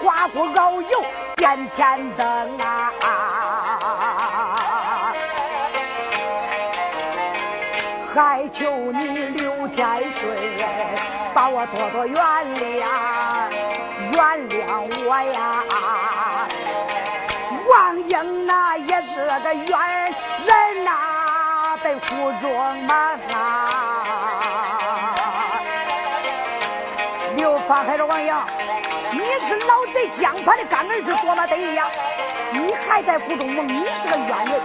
[0.02, 1.04] 该被刮骨熬油
[1.36, 2.92] 点天灯啊！
[8.14, 10.36] 还求你刘天顺
[11.32, 12.14] 把我多多原
[12.58, 12.84] 谅，
[14.12, 14.60] 原谅
[15.06, 15.64] 我呀！
[17.70, 19.70] 王英那也是个冤
[20.42, 22.94] 人呐，被胡中嘛
[23.32, 23.38] 啊！
[27.74, 28.46] 还是王阳，
[29.12, 31.86] 你是老贼江畔的干儿子，多么得意呀！
[32.50, 34.62] 你还在鼓中蒙，你是个冤人，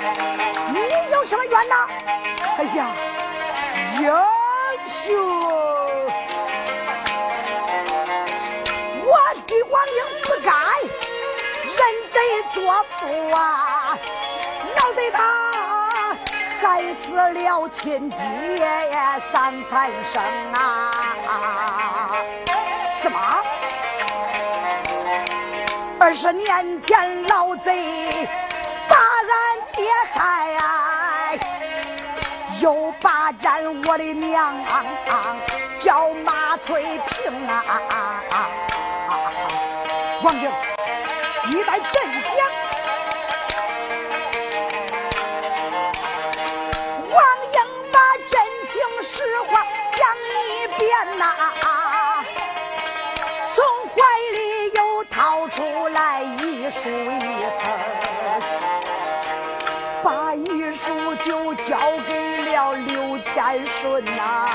[0.74, 0.80] 你
[1.12, 1.88] 有什么冤呐？
[2.58, 2.86] 哎呀，
[4.00, 4.10] 英
[4.90, 5.14] 雄，
[9.04, 9.12] 我
[9.46, 10.50] 的王英不该
[11.66, 11.80] 认
[12.10, 12.18] 贼
[12.54, 12.56] 作
[12.96, 13.98] 父啊！
[14.78, 15.20] 老贼他
[16.62, 18.18] 害死了亲爹
[19.20, 20.92] 丧残生啊！
[23.02, 23.20] 什么？
[26.08, 28.26] 二十年前老贼
[28.88, 29.84] 把俺爹
[30.16, 31.38] 害，
[32.62, 34.56] 又霸占我的娘，
[35.82, 37.62] 叫马翠萍啊！
[40.24, 40.50] 王英，
[41.52, 41.94] 你在镇
[42.38, 42.40] 江，
[47.12, 47.20] 王
[47.52, 47.58] 英
[47.92, 49.62] 把真情实话
[49.94, 50.08] 讲
[50.40, 51.26] 一遍呐！
[55.28, 57.20] 掏出来一书一
[57.60, 57.70] 份，
[60.02, 64.48] 把一书就交给了刘天顺呐。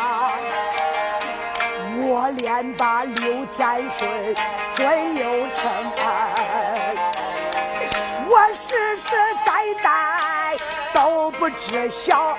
[1.94, 4.34] 我连把刘天顺
[4.70, 5.70] 尊又称
[8.30, 9.10] 我实实
[9.44, 10.56] 在在
[10.94, 12.38] 都不知晓。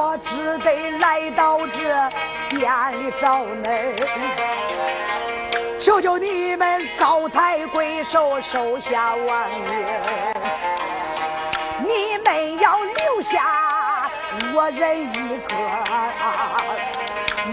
[0.00, 1.76] 我只得来到这
[2.50, 3.96] 店里找恁，
[5.80, 9.86] 求求你们高抬贵手，收下王英，
[11.82, 14.08] 你们要留下
[14.54, 15.56] 我人一个，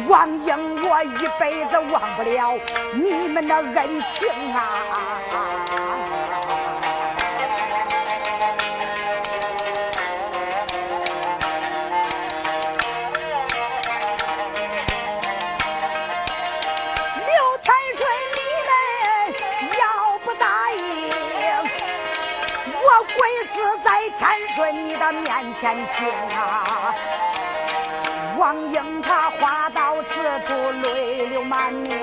[0.07, 2.53] 王英我一辈子忘不了
[2.93, 5.64] 你们的恩情啊。
[25.55, 26.05] 前听
[26.37, 26.93] 啊，
[28.37, 30.53] 王英他话到此处
[30.83, 31.97] 泪流满面，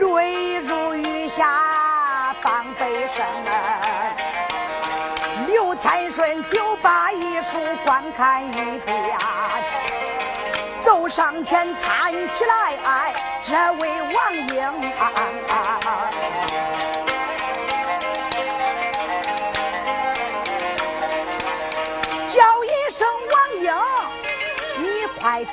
[0.00, 3.24] 泪如雨下放悲声。
[5.46, 8.50] 刘天顺就把遗书观看一
[8.84, 9.16] 遍，
[10.80, 14.92] 走上前搀起来，这位王英。
[14.98, 15.12] 快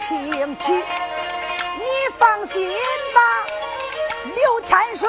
[0.10, 1.86] 亲戚，你
[2.18, 2.68] 放心
[3.14, 3.22] 吧，
[4.34, 5.08] 刘天顺，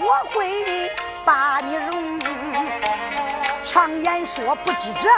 [0.00, 0.90] 我会
[1.22, 2.18] 把你容。
[3.62, 5.10] 常言说，不知者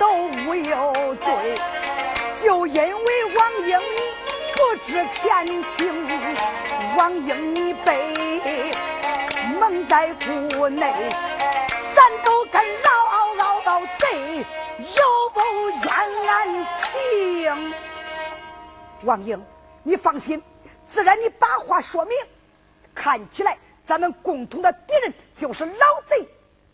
[0.00, 0.12] 都
[0.48, 1.32] 无有罪，
[2.34, 3.98] 就因为王英你
[4.56, 5.94] 不知前情，
[6.96, 8.72] 王英你被
[9.60, 10.92] 蒙在鼓内，
[11.94, 14.44] 咱都跟老老老贼
[14.78, 17.72] 有不冤案情。
[19.04, 19.40] 王英，
[19.82, 20.42] 你放心，
[20.84, 22.16] 自然你把话说明。
[22.94, 26.28] 看起来咱们共同的敌人就是老贼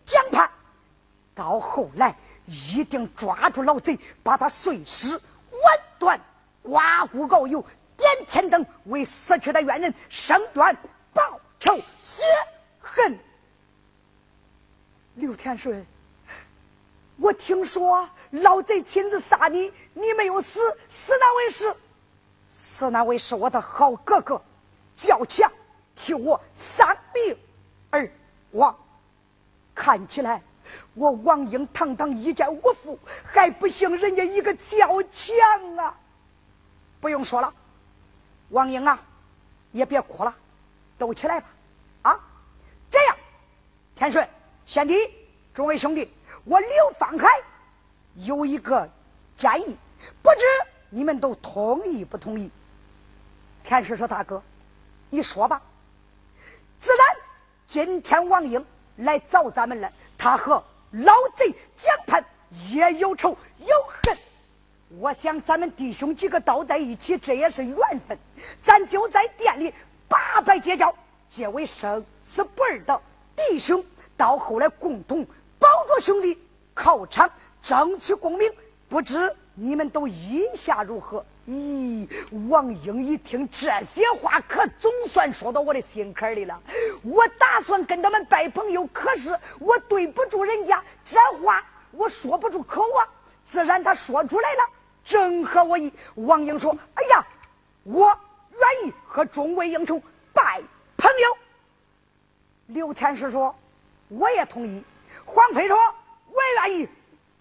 [0.05, 0.51] 江盼，
[1.35, 2.15] 到后来
[2.47, 6.21] 一定抓住老贼，把他碎尸万段
[6.63, 7.65] 刮骨膏油，
[7.97, 10.77] 点天灯，为死去的冤人伸冤
[11.13, 12.25] 报仇雪
[12.81, 13.19] 恨。
[15.15, 15.85] 刘天顺，
[17.17, 21.75] 我听说老贼亲自杀你，你没有死，死那位是
[22.51, 22.91] 是？
[22.91, 24.43] 那位是我的好哥哥，
[24.97, 25.51] 叫强
[25.95, 27.39] 替我丧命
[27.91, 28.11] 而
[28.53, 28.77] 亡。
[29.75, 30.43] 看起来
[30.95, 35.97] 我王英堂堂一介武夫，还不行人家一个叫强啊！
[37.01, 37.53] 不用说了，
[38.51, 39.01] 王英啊，
[39.73, 40.35] 也别哭了，
[40.99, 41.47] 都起来吧！
[42.03, 42.21] 啊，
[42.91, 43.17] 这样，
[43.95, 44.29] 天顺、
[44.67, 44.95] 贤弟、
[45.55, 46.13] 众位兄弟，
[46.45, 47.27] 我刘方海
[48.17, 48.89] 有一个
[49.37, 49.77] 建议，
[50.23, 50.45] 不知
[50.91, 52.51] 你们都同意不同意？
[53.63, 54.43] 天师说：“大哥，
[55.09, 55.63] 你说吧。”
[56.79, 57.07] 自然，
[57.67, 58.65] 今天王英
[58.97, 62.25] 来找咱们了，他和老贼江盼
[62.71, 64.19] 也有仇有恨。
[64.99, 67.79] 我想咱们弟兄几个倒在一起，这也是缘
[68.09, 68.19] 分。
[68.61, 69.73] 咱就在店里
[70.09, 70.93] 八拜结交，
[71.29, 73.01] 结为生死不二的
[73.37, 73.85] 弟兄。
[74.17, 75.25] 到后来共同
[75.59, 76.37] 保着兄弟，
[76.75, 77.31] 考场
[77.63, 78.51] 争取功名。
[78.89, 81.25] 不知你们都意下如何？
[81.47, 82.09] 咦，
[82.49, 86.61] 王英一听这些话，可总算说到我的心坎里了。
[87.03, 93.09] 我打算跟他们拜朋友，可是我对不住人家，这话我说不出口啊。
[93.43, 94.71] 自然他说出来了。
[95.05, 97.27] 正合我意，王英说：“哎呀，
[97.83, 98.07] 我
[98.51, 100.01] 愿意和众位英雄
[100.33, 100.63] 拜
[100.97, 101.37] 朋友。”
[102.69, 103.53] 刘天师说
[104.07, 104.85] ：“我也同意。”
[105.25, 105.77] 黄飞说
[106.31, 106.89] ：“我也愿意。”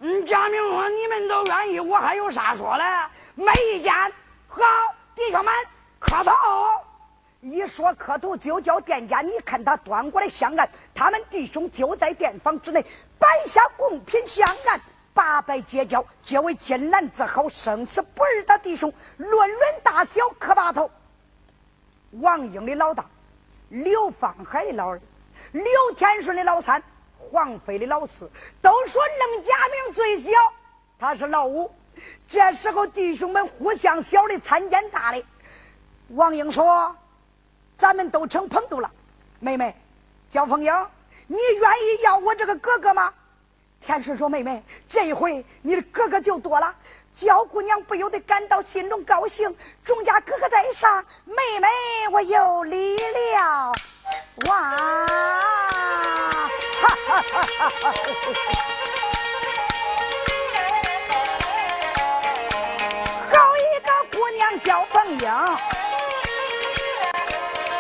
[0.02, 2.84] 嗯，贾明说：“你们都愿意，我还有啥说的？
[3.36, 3.94] 没意见。
[4.48, 4.62] 好，
[5.14, 5.54] 弟兄们，
[6.00, 6.32] 磕头。
[7.42, 9.20] 一说磕头，就叫店家。
[9.20, 12.82] 你看他端过来香案，他们弟兄就在店房之内
[13.18, 14.80] 摆下贡品香案。
[15.14, 18.94] 八拜结交，结为金兰之好，生死不二的弟兄。
[19.18, 20.90] 论论大小，磕把头。
[22.22, 23.06] 王英的老大，
[23.68, 25.02] 刘方海的老二，
[25.52, 25.66] 刘
[25.98, 26.82] 天顺的老三，
[27.32, 28.30] 黄飞的老四。
[28.62, 30.32] 都说楞家明最小，
[31.00, 31.72] 他是老五。
[32.28, 35.24] 这时候弟兄们互相小的参见大的。
[36.10, 36.96] 王英说
[37.76, 38.90] ：“咱们都成朋友了，
[39.40, 39.76] 妹妹，
[40.28, 40.74] 焦凤英，
[41.28, 43.14] 你愿意要我这个哥哥吗？”
[43.82, 46.74] 天顺说：“妹妹，这一回你的哥哥就多了，
[47.14, 49.56] 焦姑娘不由得感到心中高兴。
[49.84, 51.68] 众家哥哥在上，妹妹
[52.12, 53.74] 我有礼了。
[54.48, 55.89] 哇！
[63.34, 65.30] 好一个姑娘叫凤英，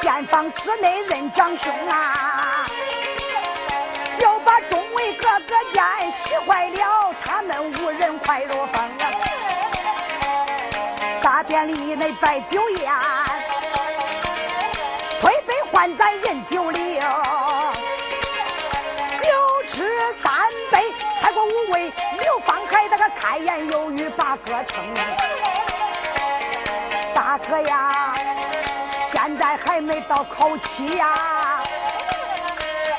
[0.01, 2.65] 店房之内任长兄啊。”
[4.19, 8.85] 就把众位哥哥见喜坏了，他们无人快若风。
[11.21, 12.91] 大殿里内摆酒宴，
[15.21, 17.01] 推杯换盏人酒流。
[21.19, 21.91] 杯，才过五味。
[22.21, 24.83] 刘方海那个开言有语把歌称。
[27.13, 28.15] 大哥呀，
[29.11, 31.13] 现在还没到考期呀。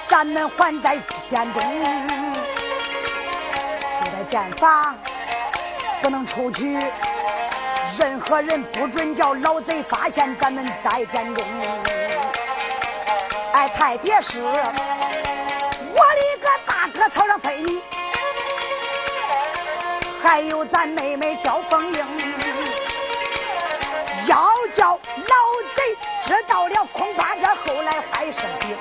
[0.06, 0.96] 咱们还在
[1.28, 1.62] 监中，
[3.98, 4.94] 就在监房，
[6.02, 6.78] 不能出去。
[7.98, 11.44] 任何人不准叫老贼发现咱们在监中。
[13.60, 17.82] 哎，太别是我的个大哥草上飞你，
[20.22, 22.06] 还有咱妹妹叫凤英，
[24.26, 25.34] 要叫老
[25.76, 28.74] 贼知道了，恐怕这后来坏事情。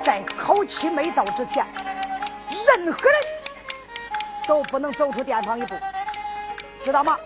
[0.00, 1.64] 在考期没到之前，
[2.76, 3.20] 任何人
[4.48, 5.76] 都不能走出店房一步，
[6.84, 7.16] 知道吗？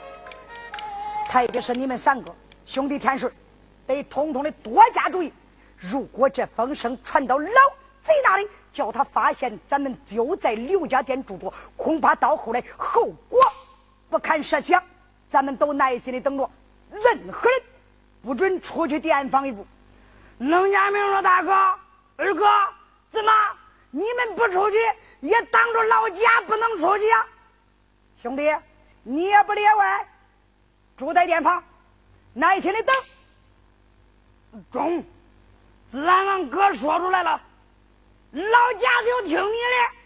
[1.27, 2.31] 特别是你们三个
[2.67, 3.33] 兄弟天顺，
[3.89, 5.33] 得通通的多加注意。
[5.77, 7.51] 如果这风声传到老
[7.99, 13.41] 贼那里，叫他发现咱们就在刘家店住着，恐怕到后来后果
[14.09, 14.81] 不堪设想。
[15.27, 16.49] 咱们都耐心的等着，
[16.91, 17.61] 任何人
[18.23, 19.67] 不准出去店房一步。
[20.39, 21.53] 冷家明说：“大哥。”
[22.17, 22.47] 二哥，
[23.09, 23.31] 怎么
[23.91, 24.77] 你们不出去，
[25.21, 27.27] 也挡着老贾不能出去呀？
[28.17, 28.53] 兄弟，
[29.03, 30.09] 你也不例外，
[30.97, 31.63] 住在店房，
[32.33, 32.95] 耐心的等。
[34.71, 35.05] 中，
[35.89, 37.41] 自然俺哥说出来了，
[38.33, 39.99] 老贾就听你的。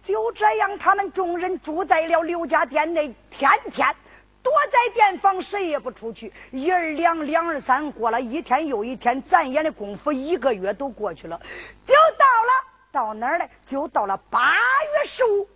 [0.00, 3.86] 就这样，他们众人住在了刘家店内，天天。
[4.40, 6.32] 躲在店房，谁也不出去。
[6.52, 11.38] 一二两，两二三，过了一天又一天，眨眼的功夫，一个月都过去了，
[11.84, 12.52] 就到了
[12.90, 13.46] 到哪儿呢？
[13.62, 15.46] 就到了八月十五，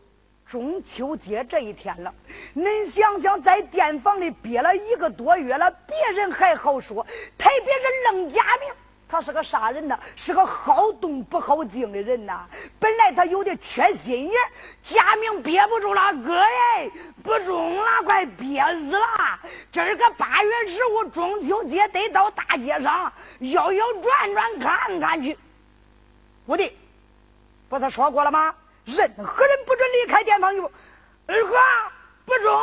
[0.52, 2.12] 中秋节这一天了，
[2.54, 7.02] 恁想想，在店房里憋了一个多月了，别人还好说，
[7.38, 8.68] 特别是冷家明，
[9.08, 9.98] 他是个啥人呢？
[10.14, 12.46] 是个好动不好静的人呐。
[12.78, 14.34] 本来他有点缺心眼，
[14.84, 16.92] 家明憋不住了，哥耶，
[17.22, 19.06] 不中了，快憋死了！
[19.72, 25.38] 今儿个八月十五中秋节，得到大街上摇摇转转看看去。
[26.44, 26.70] 我的，
[27.70, 28.54] 不是说过了吗？
[28.84, 29.61] 任何人。
[29.82, 30.70] 准离开店房一步。
[31.26, 31.56] 二哥，
[32.24, 32.62] 不中，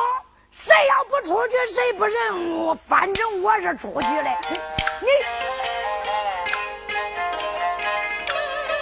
[0.51, 2.74] 谁要不出去，谁不认我。
[2.74, 4.30] 反正我是出去了，
[5.01, 5.09] 你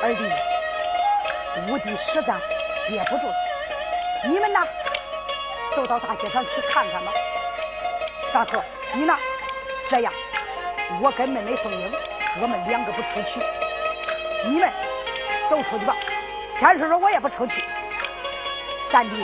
[0.04, 2.36] 二弟，五弟实在
[2.88, 3.28] 憋不住，
[4.28, 4.60] 你们呢，
[5.76, 7.12] 都到大街上去看看吧。
[8.32, 8.64] 大哥，
[8.94, 9.18] 你呢？
[9.90, 10.14] 这样，
[11.02, 11.92] 我跟妹妹凤英，
[12.40, 13.42] 我们两个不出去，
[14.46, 14.72] 你们
[15.50, 15.96] 都出去吧。
[16.60, 17.64] 天叔叔，我也不出去。
[18.90, 19.16] 三弟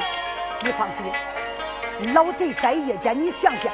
[0.61, 1.05] 你放心
[2.13, 3.71] 老贼在夜间你想想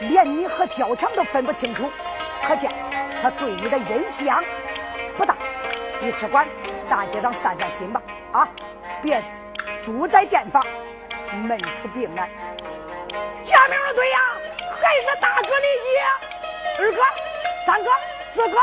[0.00, 1.90] 连你和焦强都分不清楚。
[2.42, 2.70] 可见
[3.22, 4.42] 他对你的影响
[5.18, 5.36] 不大
[6.00, 6.48] 你只管
[6.88, 8.00] 大街上散散心吧
[8.32, 8.48] 啊
[9.02, 9.22] 别
[9.82, 10.64] 住在店房
[11.46, 12.30] 闷出病来。
[13.44, 14.18] 下面我对呀
[14.80, 17.02] 还是大哥的解二哥
[17.66, 17.90] 三哥
[18.24, 18.58] 四哥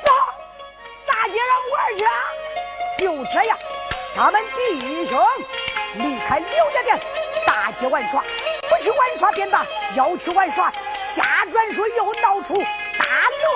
[0.00, 0.12] 走
[1.06, 3.58] 大街上玩去就这样
[4.16, 5.22] 他们弟兄
[5.94, 6.98] 离开刘家店，
[7.46, 8.22] 大街玩耍。
[8.68, 9.66] 不去玩耍便罢，
[9.96, 13.04] 要去玩耍，瞎转水又闹出大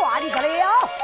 [0.03, 1.04] 乱子了。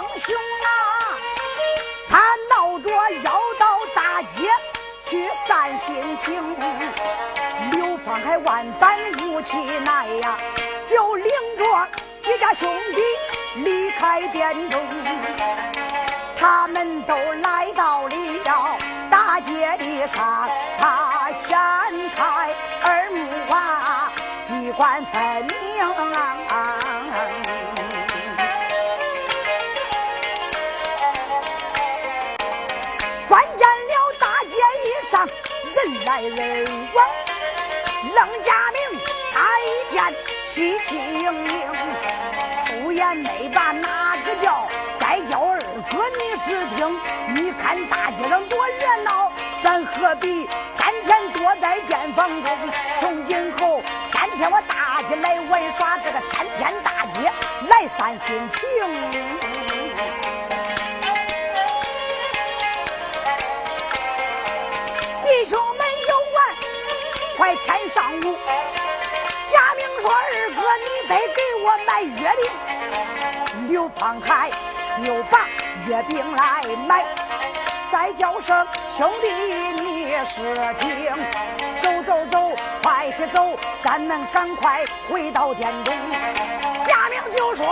[0.00, 0.34] 英雄
[0.64, 0.70] 啊，
[2.08, 2.88] 他闹着
[3.22, 4.48] 要到大街
[5.04, 6.56] 去散心情。
[7.72, 9.42] 刘芳还万般无
[9.84, 10.38] 奈呀，
[10.88, 11.26] 就领
[11.58, 11.88] 着
[12.22, 13.02] 几家兄弟
[13.62, 14.80] 离开殿中。
[16.34, 18.78] 他们都来到了
[19.10, 20.48] 大街的上，
[20.80, 24.10] 他展开耳目啊，
[24.42, 25.58] 机关分明。
[26.48, 27.79] 啊。
[33.30, 37.08] 关见了大街一上人来人往，
[38.16, 39.00] 冷家明
[39.32, 40.02] 他一见
[40.50, 41.72] 喜气盈盈，
[42.66, 44.66] 出言没把哪个叫，
[44.98, 47.00] 再叫二哥你试听，
[47.36, 49.30] 你看大街上多热闹，
[49.62, 52.58] 咱何必天天躲在店房中？
[52.98, 53.80] 从今后
[54.12, 57.30] 天天我大街来玩耍，这个天天大街
[57.68, 59.59] 来散心情。
[65.58, 66.56] 没有完，
[67.36, 68.38] 快天上午。
[69.48, 72.42] 贾明说：“二哥，你得给我买月饼。”
[73.68, 74.50] 刘方海
[75.04, 75.46] 就把
[75.86, 77.04] 月饼来买，
[77.90, 79.30] 再叫声兄弟，
[79.82, 81.14] 你是听。
[81.80, 85.94] 走走走，快些走，咱们赶快回到店中。
[86.86, 87.66] 贾明就说：“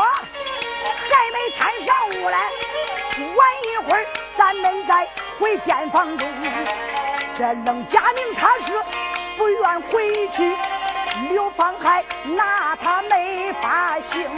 [1.11, 2.37] 还没参上午嘞，
[3.37, 5.09] 晚一会儿咱们再
[5.39, 6.29] 回店房中。”
[7.39, 8.73] 这冷家明他是
[9.37, 10.57] 不愿回去，
[11.31, 14.29] 刘方海拿他没法行，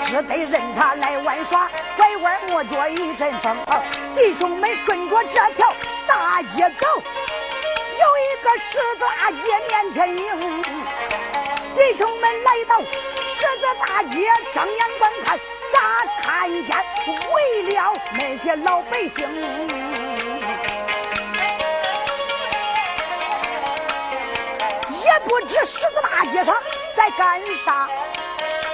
[0.00, 3.54] 只得任他来玩耍，拐弯抹角一阵风。
[4.16, 5.68] 弟兄们顺着这条
[6.06, 6.88] 大街走，
[8.00, 10.62] 有一个十字大街面前迎。
[11.76, 15.38] 弟兄们来到十字大街，张眼观看，
[15.70, 15.80] 咋
[16.22, 16.74] 看见
[17.34, 20.11] 为了那些老百姓。
[25.28, 26.54] 不知十字大街上
[26.94, 27.88] 在干啥？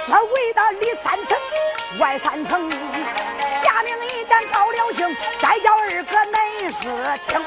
[0.05, 1.37] 这围的里三层
[1.99, 2.69] 外三层
[3.63, 6.87] 贾明一见高了兴再叫二哥没事
[7.27, 7.45] 情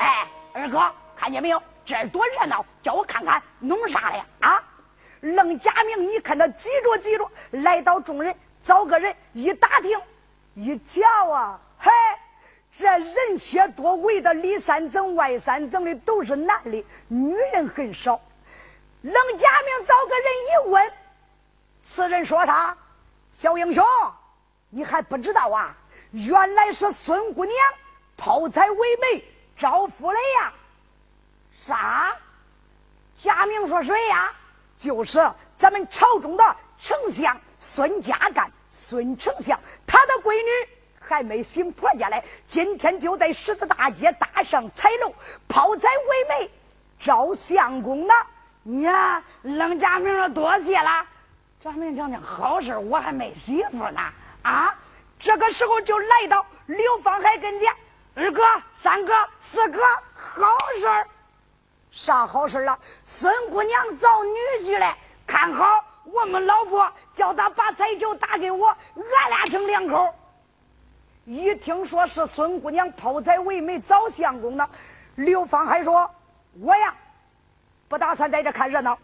[0.00, 1.62] 哎二哥看见没有？
[1.84, 4.62] 这多热闹叫我看看弄啥嘞啊？
[5.20, 10.00] 愣贾明你看他急着急着来到众人找个人一打听
[10.54, 11.90] 一瞧啊嘿
[12.72, 18.20] 这人些多围的里三层外三层的都是男的女人很少。
[19.02, 20.92] 冷家明找个人一问，
[21.80, 22.76] 此人说啥？
[23.30, 23.84] 小英雄，
[24.68, 25.74] 你还不知道啊？
[26.10, 27.56] 原来是孙姑娘
[28.16, 29.24] 抛财为媒
[29.56, 30.52] 招夫来呀！
[31.64, 32.16] 啥？
[33.16, 34.32] 家明说谁呀？
[34.76, 35.18] 就是
[35.54, 40.70] 咱们朝中的丞相孙家干，孙丞相他的闺女。
[41.02, 45.12] 还没醒婆家来，今天就在十字大街搭上彩楼，
[45.48, 46.50] 抛彩为媒，
[46.98, 48.14] 招相公呢。
[48.78, 51.04] 呀，冷贾明说多谢了。
[51.62, 54.00] 贾明讲讲好事，我还没媳妇呢。
[54.42, 54.74] 啊，
[55.18, 57.74] 这个时候就来到刘方海跟前，
[58.14, 58.42] 二哥、
[58.72, 59.80] 三哥、四哥，
[60.14, 61.06] 好事儿。
[61.90, 62.78] 啥好事啊？
[63.04, 64.30] 孙姑娘找女
[64.64, 64.96] 婿来，
[65.26, 70.14] 看好我们老婆，叫他把彩球打给我，俺俩成两口。
[71.24, 74.68] 一听说是孙姑娘抛彩为媒找相公呢，
[75.16, 76.10] 刘芳还说
[76.60, 76.94] ：“我呀，
[77.90, 78.96] 不打算在这看热闹，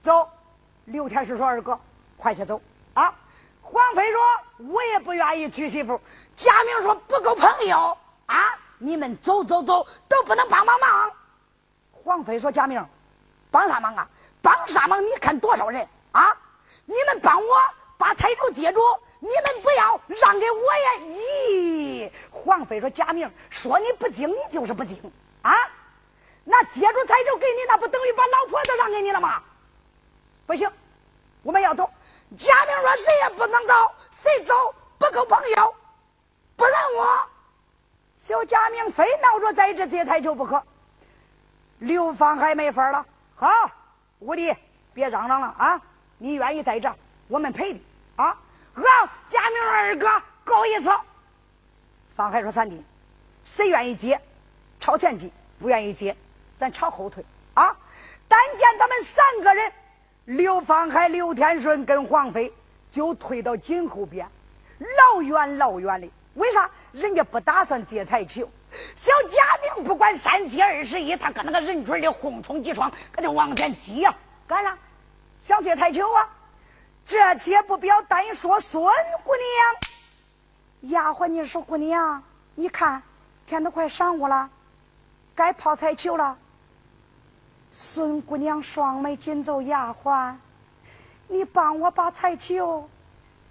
[0.00, 0.26] 走。”
[0.86, 1.78] 刘天师说：“二哥，
[2.16, 2.58] 快去走
[2.94, 3.14] 啊！”
[3.60, 4.20] 黄飞说
[4.72, 6.00] ：“我也不愿意娶媳妇。”
[6.38, 8.58] 贾明说：“不够朋友啊！
[8.78, 11.12] 你们走走走，都不能帮帮忙。”
[11.92, 12.82] 黄飞说：“贾明，
[13.50, 14.08] 帮啥忙啊？
[14.40, 15.04] 帮啥忙？
[15.04, 16.34] 你看多少人啊？
[16.86, 17.44] 你们帮我
[17.98, 18.80] 把财主接住，
[19.18, 24.98] 你们不要让给我呀！”咦，黄飞说：“贾明，说你不精，就是不精
[25.42, 25.54] 啊！
[26.44, 29.42] 那接住彩烛给你，那不等于把老婆子让给你了吗？
[30.46, 30.70] 不行，
[31.42, 31.88] 我们要走。”
[32.38, 33.74] 贾明说：“谁也不能走，
[34.08, 35.74] 谁走不够朋友，
[36.56, 37.28] 不让我。”
[38.14, 40.62] 小贾明非闹着在这接彩球不可。
[41.78, 43.48] 刘芳还没法了，好，
[44.18, 44.54] 五弟，
[44.92, 45.80] 别嚷嚷了啊！
[46.18, 46.94] 你愿意在这，
[47.26, 47.82] 我们陪你
[48.16, 48.36] 啊！
[48.74, 50.90] 好，贾明二哥，够意思。
[52.10, 52.84] 方海说：“三弟，
[53.42, 54.20] 谁愿意接，
[54.78, 56.14] 朝前进；不愿意接，
[56.60, 57.74] 咱朝后退啊！”
[58.28, 59.72] 但见他们三个人，
[60.26, 62.52] 刘方海、刘天顺跟黄飞
[62.90, 64.28] 就退到井后边，
[64.78, 66.10] 老远老远的。
[66.34, 66.70] 为啥？
[66.92, 68.48] 人家不打算接彩球。
[68.94, 74.14] 小贾明不管三七二十一，他跟那个人群里横冲直闯，他就往前挤呀！
[74.46, 74.76] 干啥？
[75.40, 76.28] 想接彩球啊！
[77.06, 78.84] 这且不表，单说孙
[79.24, 79.32] 姑
[80.82, 80.92] 娘。
[80.92, 82.22] 丫鬟，你说姑娘，
[82.54, 83.02] 你看
[83.44, 84.48] 天都快晌午了，
[85.34, 86.38] 该抛彩球了。
[87.72, 90.34] 孙姑娘双眉紧皱，丫鬟，
[91.28, 92.88] 你帮我把彩球。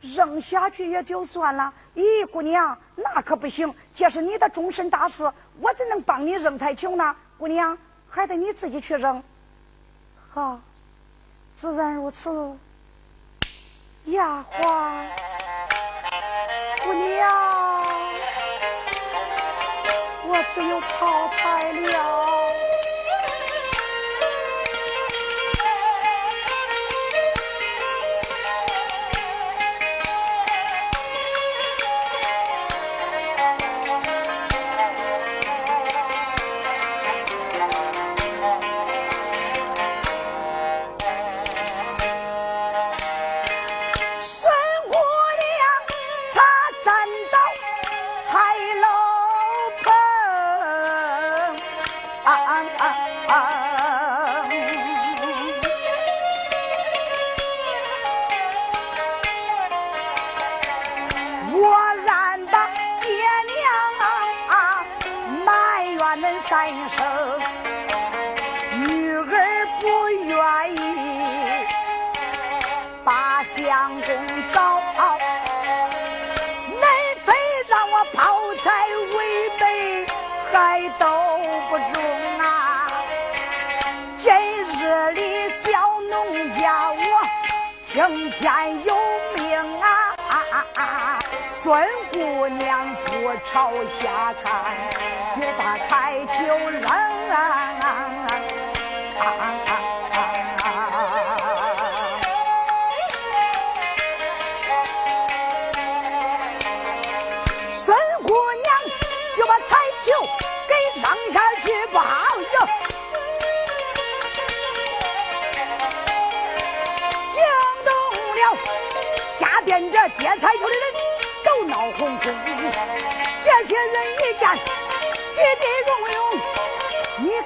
[0.01, 7.13] 扔下去也就算了，咦，姑娘，那可不行，这是你的终身大事，我怎能帮你扔彩球呢？
[7.37, 7.77] 姑娘，
[8.09, 9.21] 还得你自己去扔。
[10.33, 10.57] 好，
[11.53, 12.57] 自然如此。
[14.05, 15.05] 丫鬟，
[16.85, 17.83] 姑娘，
[20.27, 22.18] 我只有泡彩了。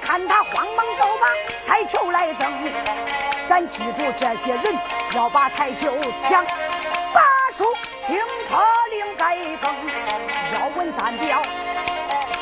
[0.04, 1.26] 看他慌忙都把
[1.62, 2.52] 彩球来争。
[3.48, 4.62] 咱记住，这些人
[5.14, 6.44] 要把彩球抢，
[7.12, 7.64] 把书
[8.02, 8.58] 清册
[8.90, 9.74] 另盖更。
[10.60, 11.40] 要问单表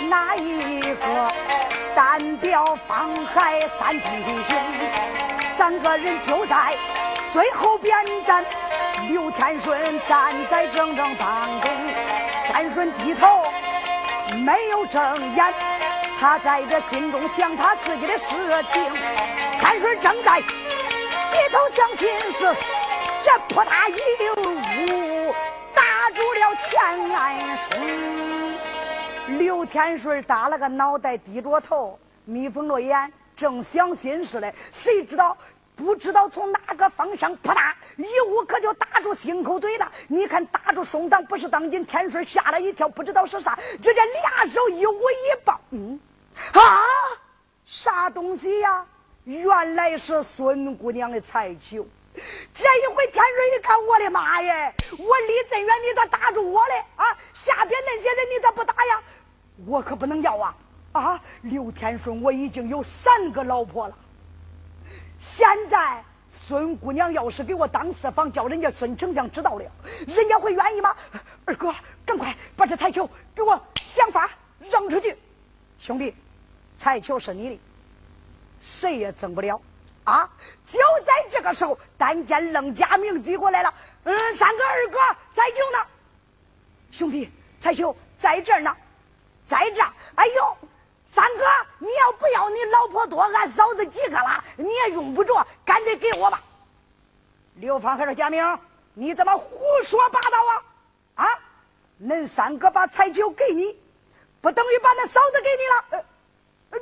[0.09, 1.29] 哪一个？
[1.95, 4.11] 单表方海三弟
[4.49, 4.59] 兄，
[5.39, 6.75] 三个人就在
[7.29, 7.95] 最后边
[8.25, 8.45] 站。
[9.09, 11.71] 刘天顺站在正正当中，
[12.47, 13.45] 天顺低头
[14.37, 15.03] 没有睁
[15.35, 15.55] 眼，
[16.23, 18.37] 他在这心中想他自己的事
[18.69, 18.81] 情。
[19.59, 20.47] 天顺正在低
[21.51, 22.55] 头想心事，
[23.21, 25.35] 这扑嗒一舞
[25.75, 26.81] 打住了钱
[27.17, 29.37] 安顺。
[29.37, 34.55] 刘天顺打了个脑袋，低着头，眯缝着眼，正想心事嘞。
[34.71, 35.37] 谁知道？
[35.75, 39.91] 不知道从哪个方向，扑嗒一捂，可就打住心口嘴了。
[40.07, 43.59] 你看，打住胸膛，不是当今天顺吓了一跳，不知道是啥。
[43.83, 45.99] 直接俩手一捂一抱，嗯，
[46.53, 46.61] 啊，
[47.65, 48.87] 啥东西呀？
[49.25, 51.87] 原来是孙姑娘的彩球。
[52.53, 54.75] 这一回，天顺一看，我的妈耶！
[54.91, 56.85] 我离这远，你咋打住我嘞？
[56.97, 59.03] 啊，下边那些人你咋不打呀？
[59.65, 60.57] 我可不能要啊！
[60.93, 63.97] 啊，刘天顺，我已经有三个老婆了。
[65.19, 69.65] 现在孙姑娘要是给我当四房，叫人家孙丞相知道了，
[70.07, 70.95] 人家会愿意吗？
[71.47, 71.75] 二哥，
[72.05, 74.29] 赶快把这彩球给我想法
[74.71, 75.17] 扔出去。
[75.83, 76.15] 兄弟，
[76.77, 77.61] 彩球是你的，
[78.61, 79.61] 谁也争不了
[80.05, 80.31] 啊！
[80.65, 83.75] 就在这个时候，但见楞家明挤过来了。
[84.05, 84.99] 嗯，三哥、二哥，
[85.35, 85.87] 彩球呢？
[86.93, 87.29] 兄弟，
[87.59, 88.77] 彩球在这儿呢，
[89.45, 89.83] 在这。
[90.15, 90.57] 哎呦！
[91.05, 91.45] 三哥，
[91.81, 96.41] 你要不要你老婆多，俺嫂子几个了，你也用不着，干脆给我吧。
[97.57, 98.41] 刘芳还是贾明，
[98.95, 101.27] 你怎么胡说八道啊？
[101.27, 101.39] 啊，
[102.01, 103.82] 恁三哥把彩球给你，
[104.43, 106.05] 不等于把那嫂子给你了？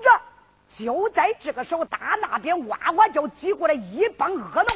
[0.03, 4.67] 这就在这个时候，打那边哇哇叫挤过来一帮恶龙。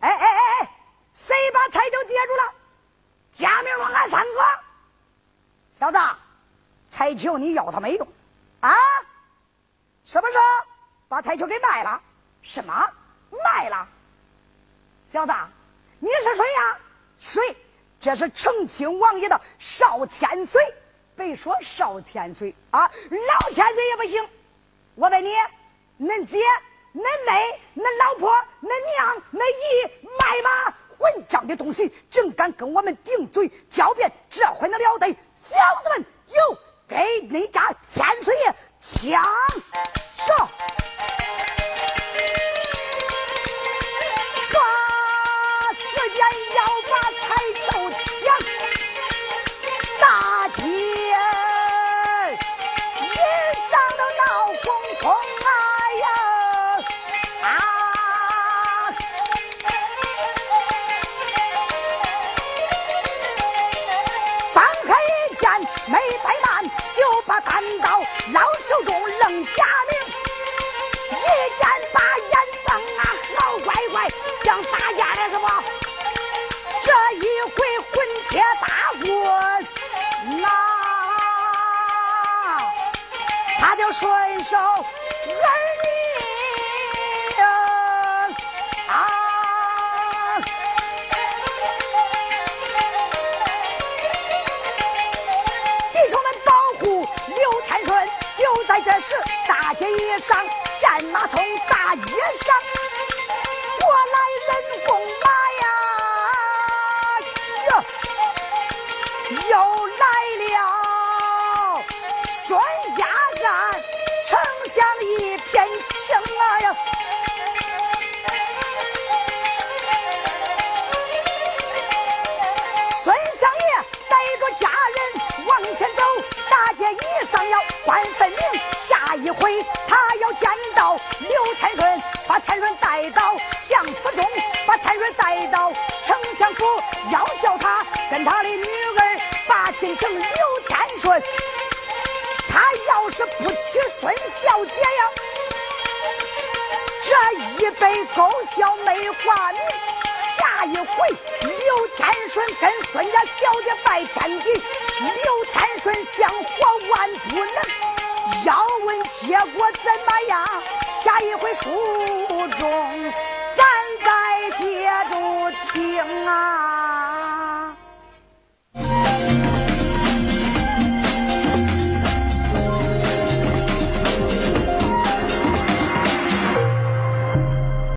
[0.00, 0.70] 哎哎哎哎，
[1.14, 2.54] 谁把彩球接住了？
[3.38, 4.40] 贾明说：“俺三哥，
[5.70, 5.98] 小子，
[6.86, 8.08] 彩球你要他没用。”
[8.60, 8.74] 啊！
[10.02, 10.44] 什么时候
[11.06, 12.00] 把彩球给卖了？
[12.42, 12.90] 什么
[13.30, 13.86] 卖了？
[15.06, 15.32] 小子，
[16.00, 16.78] 你是谁呀？
[17.18, 17.56] 谁？
[18.00, 20.62] 这是成亲王爷的少千岁。
[21.16, 24.28] 别说少千岁啊，老千岁也不行。
[24.94, 25.30] 我问你，
[26.00, 26.38] 恁姐、
[26.94, 28.30] 恁妹、恁老婆、
[28.62, 30.74] 恁娘、恁姨卖吗？
[30.98, 35.06] 混账的东西，竟敢跟我们顶嘴狡辩，这回能了得？
[35.34, 36.58] 小子们，有！
[36.88, 39.20] 给你家千岁爷枪
[40.16, 40.48] 上，
[44.36, 44.60] 耍
[45.72, 46.24] 时间